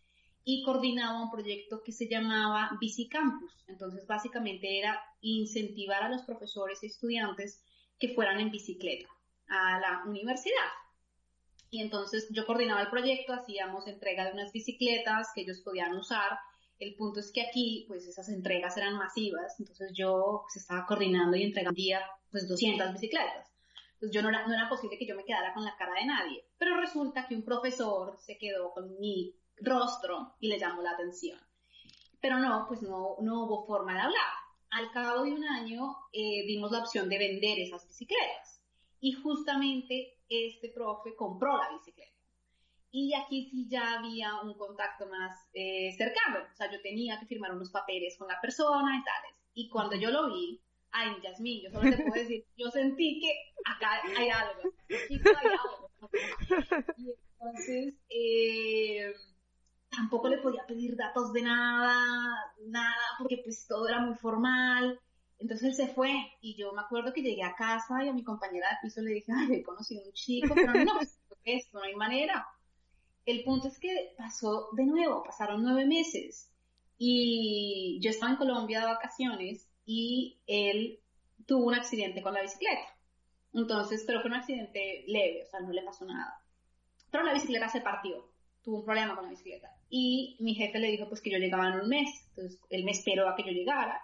[0.45, 3.65] y coordinaba un proyecto que se llamaba Bicicampus.
[3.67, 7.65] Entonces, básicamente era incentivar a los profesores y estudiantes
[7.99, 9.09] que fueran en bicicleta
[9.49, 10.69] a la universidad.
[11.71, 16.39] Y entonces yo coordinaba el proyecto, hacíamos entrega de unas bicicletas que ellos podían usar.
[16.79, 21.37] El punto es que aquí, pues esas entregas eran masivas, entonces yo pues, estaba coordinando
[21.37, 22.01] y entregando día,
[22.31, 23.49] pues 200 bicicletas.
[23.95, 26.07] Entonces yo no era, no era posible que yo me quedara con la cara de
[26.07, 26.45] nadie.
[26.57, 31.39] Pero resulta que un profesor se quedó con mi rostro y le llamó la atención.
[32.21, 34.33] Pero no, pues no, no hubo forma de hablar.
[34.71, 38.58] Al cabo de un año eh, dimos la opción de vender esas bicicletas
[39.01, 42.13] y justamente este profe compró la bicicleta.
[42.91, 46.39] Y aquí sí ya había un contacto más eh, cercano.
[46.51, 49.37] O sea, yo tenía que firmar unos papeles con la persona y tales.
[49.55, 50.61] Y cuando yo lo vi,
[50.93, 54.63] ay, Yasmín, yo solo te puedo decir, yo sentí que acá hay algo.
[55.09, 55.91] Chico, hay algo.
[56.97, 59.13] Y entonces, eh,
[59.91, 64.99] tampoco le podía pedir datos de nada, nada, porque pues todo era muy formal.
[65.39, 68.25] Entonces él se fue y yo me acuerdo que llegué a casa y a mi
[68.25, 70.99] compañera de piso le dije, ay, he conocido a un chico, pero no,
[71.45, 72.47] esto no hay manera.
[73.25, 76.51] El punto es que pasó de nuevo, pasaron nueve meses
[76.97, 80.99] y yo estaba en Colombia de vacaciones y él
[81.47, 82.97] tuvo un accidente con la bicicleta.
[83.55, 86.43] Entonces, pero fue un accidente leve, o sea, no le pasó nada.
[87.11, 88.29] Pero la bicicleta se partió,
[88.63, 89.71] tuvo un problema con la bicicleta.
[89.89, 92.91] Y mi jefe le dijo pues que yo llegaba en un mes, entonces él me
[92.91, 94.03] esperó a que yo llegara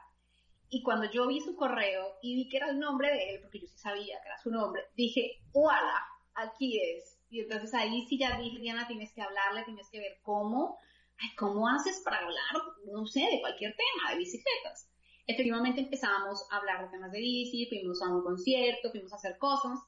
[0.74, 3.60] y cuando yo vi su correo y vi que era el nombre de él, porque
[3.60, 6.04] yo sí sabía que era su nombre, dije, ¡Hola!
[6.34, 7.16] Aquí es.
[7.30, 10.76] Y entonces ahí sí ya dije, Diana, tienes que hablarle, tienes que ver cómo,
[11.18, 14.90] ay, ¿cómo haces para hablar, no sé, de cualquier tema, de bicicletas?
[15.28, 19.38] Efectivamente empezamos a hablar de temas de bici, fuimos a un concierto, fuimos a hacer
[19.38, 19.78] cosas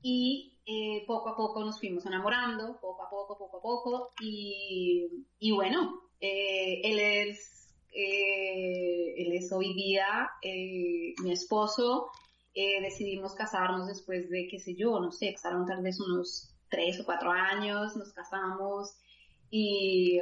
[0.00, 5.26] y eh, poco a poco nos fuimos enamorando, poco a poco, poco a poco y,
[5.40, 7.59] y bueno, eh, él es
[7.92, 12.10] eh, él es hoy día eh, mi esposo.
[12.54, 16.98] Eh, decidimos casarnos después de, qué sé yo, no sé, pasaron tal vez unos tres
[17.00, 18.96] o cuatro años, nos casamos
[19.50, 20.18] y,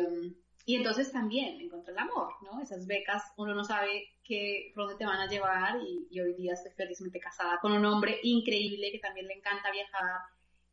[0.66, 2.60] y entonces también encontré el amor, ¿no?
[2.60, 5.78] Esas becas, uno no sabe qué, dónde te van a llevar
[6.10, 10.20] y hoy día estoy felizmente casada con un hombre increíble que también le encanta viajar,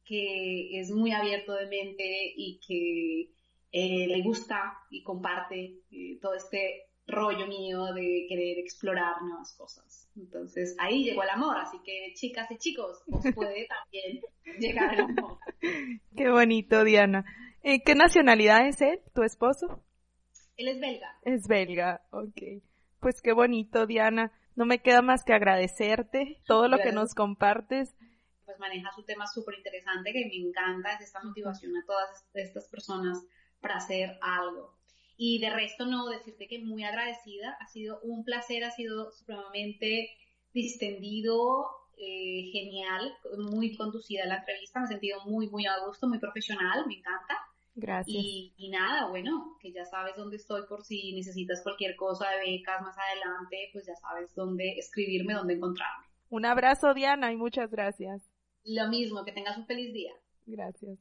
[0.04, 3.35] que es muy abierto de mente y que
[3.78, 10.10] eh, le gusta y comparte eh, todo este rollo mío de querer explorar nuevas cosas.
[10.16, 14.22] Entonces ahí llegó el amor, así que chicas y chicos, os puede también
[14.60, 15.40] llegar el amor.
[16.16, 17.26] Qué bonito, Diana.
[17.64, 19.84] Eh, ¿Qué nacionalidad es él, tu esposo?
[20.56, 21.20] Él es belga.
[21.24, 22.64] Es belga, ok.
[23.02, 24.32] Pues qué bonito, Diana.
[24.56, 27.94] No me queda más que agradecerte todo lo que nos compartes.
[28.46, 32.70] Pues maneja su tema súper interesante que me encanta, es esta motivación a todas estas
[32.70, 33.22] personas
[33.66, 34.76] para hacer algo.
[35.18, 40.12] Y de resto no, decirte que muy agradecida, ha sido un placer, ha sido supremamente
[40.54, 41.66] distendido,
[41.98, 46.86] eh, genial, muy conducida la entrevista, me he sentido muy, muy a gusto, muy profesional,
[46.86, 47.40] me encanta.
[47.74, 48.16] Gracias.
[48.16, 52.52] Y, y, nada, bueno, que ya sabes dónde estoy por si necesitas cualquier cosa de
[52.52, 56.06] becas más adelante, pues ya sabes dónde escribirme, dónde encontrarme.
[56.30, 58.22] Un abrazo, Diana, y muchas gracias.
[58.64, 60.14] Lo mismo, que tengas un feliz día.
[60.46, 61.00] Gracias.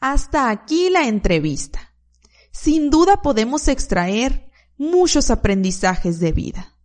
[0.00, 1.94] Hasta aquí la entrevista.
[2.52, 6.78] Sin duda podemos extraer muchos aprendizajes de vida.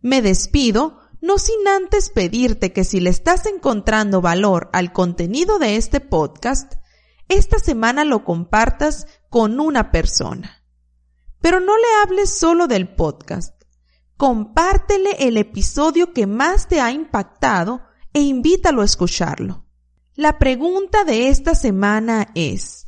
[0.00, 5.76] Me despido no sin antes pedirte que si le estás encontrando valor al contenido de
[5.76, 6.74] este podcast,
[7.28, 10.62] esta semana lo compartas con una persona.
[11.40, 13.62] Pero no le hables solo del podcast.
[14.18, 17.80] Compártele el episodio que más te ha impactado
[18.12, 19.63] e invítalo a escucharlo.
[20.16, 22.86] La pregunta de esta semana es,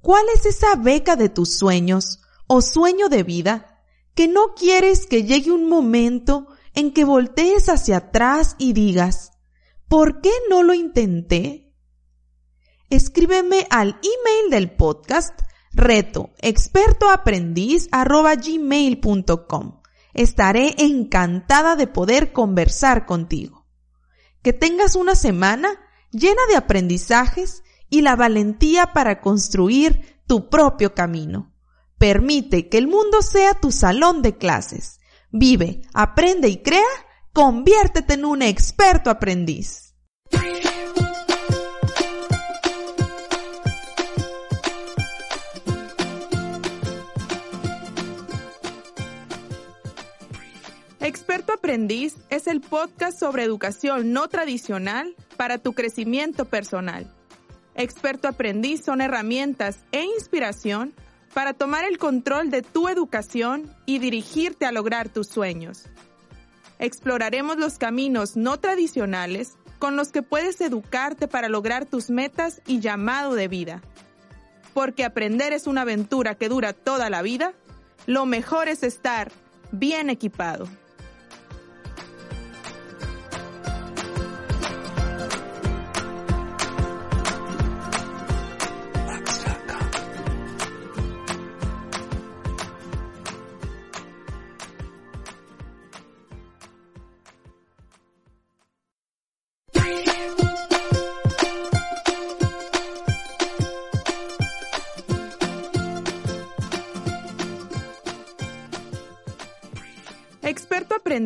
[0.00, 3.82] ¿cuál es esa beca de tus sueños o sueño de vida
[4.14, 9.32] que no quieres que llegue un momento en que voltees hacia atrás y digas,
[9.88, 11.74] ¿por qué no lo intenté?
[12.90, 15.40] Escríbeme al email del podcast
[15.72, 16.30] reto
[20.14, 23.66] Estaré encantada de poder conversar contigo.
[24.42, 25.81] Que tengas una semana
[26.12, 31.52] llena de aprendizajes y la valentía para construir tu propio camino.
[31.98, 35.00] Permite que el mundo sea tu salón de clases.
[35.30, 36.82] Vive, aprende y crea,
[37.32, 39.94] conviértete en un experto aprendiz.
[51.02, 57.12] Experto Aprendiz es el podcast sobre educación no tradicional para tu crecimiento personal.
[57.74, 60.94] Experto Aprendiz son herramientas e inspiración
[61.34, 65.86] para tomar el control de tu educación y dirigirte a lograr tus sueños.
[66.78, 72.78] Exploraremos los caminos no tradicionales con los que puedes educarte para lograr tus metas y
[72.78, 73.82] llamado de vida.
[74.72, 77.54] Porque aprender es una aventura que dura toda la vida,
[78.06, 79.32] lo mejor es estar
[79.72, 80.68] bien equipado.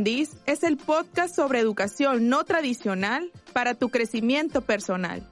[0.06, 5.28] Es el podcast sobre educación no tradicional para tu crecimiento personal.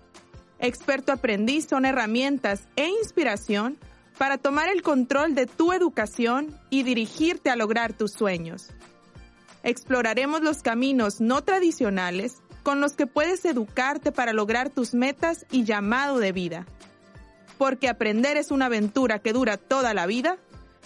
[0.58, 3.78] Experto Aprendiz son herramientas e inspiración
[4.18, 8.70] para tomar el control de tu educación y dirigirte a lograr tus sueños.
[9.62, 15.62] Exploraremos los caminos no tradicionales con los que puedes educarte para lograr tus metas y
[15.62, 16.66] llamado de vida.
[17.58, 20.36] Porque aprender es una aventura que dura toda la vida,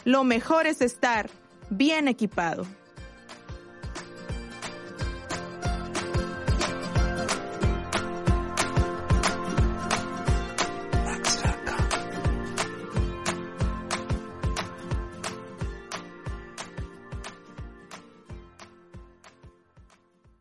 [0.05, 1.31] lo mejor es estar
[1.71, 2.67] bien equipado.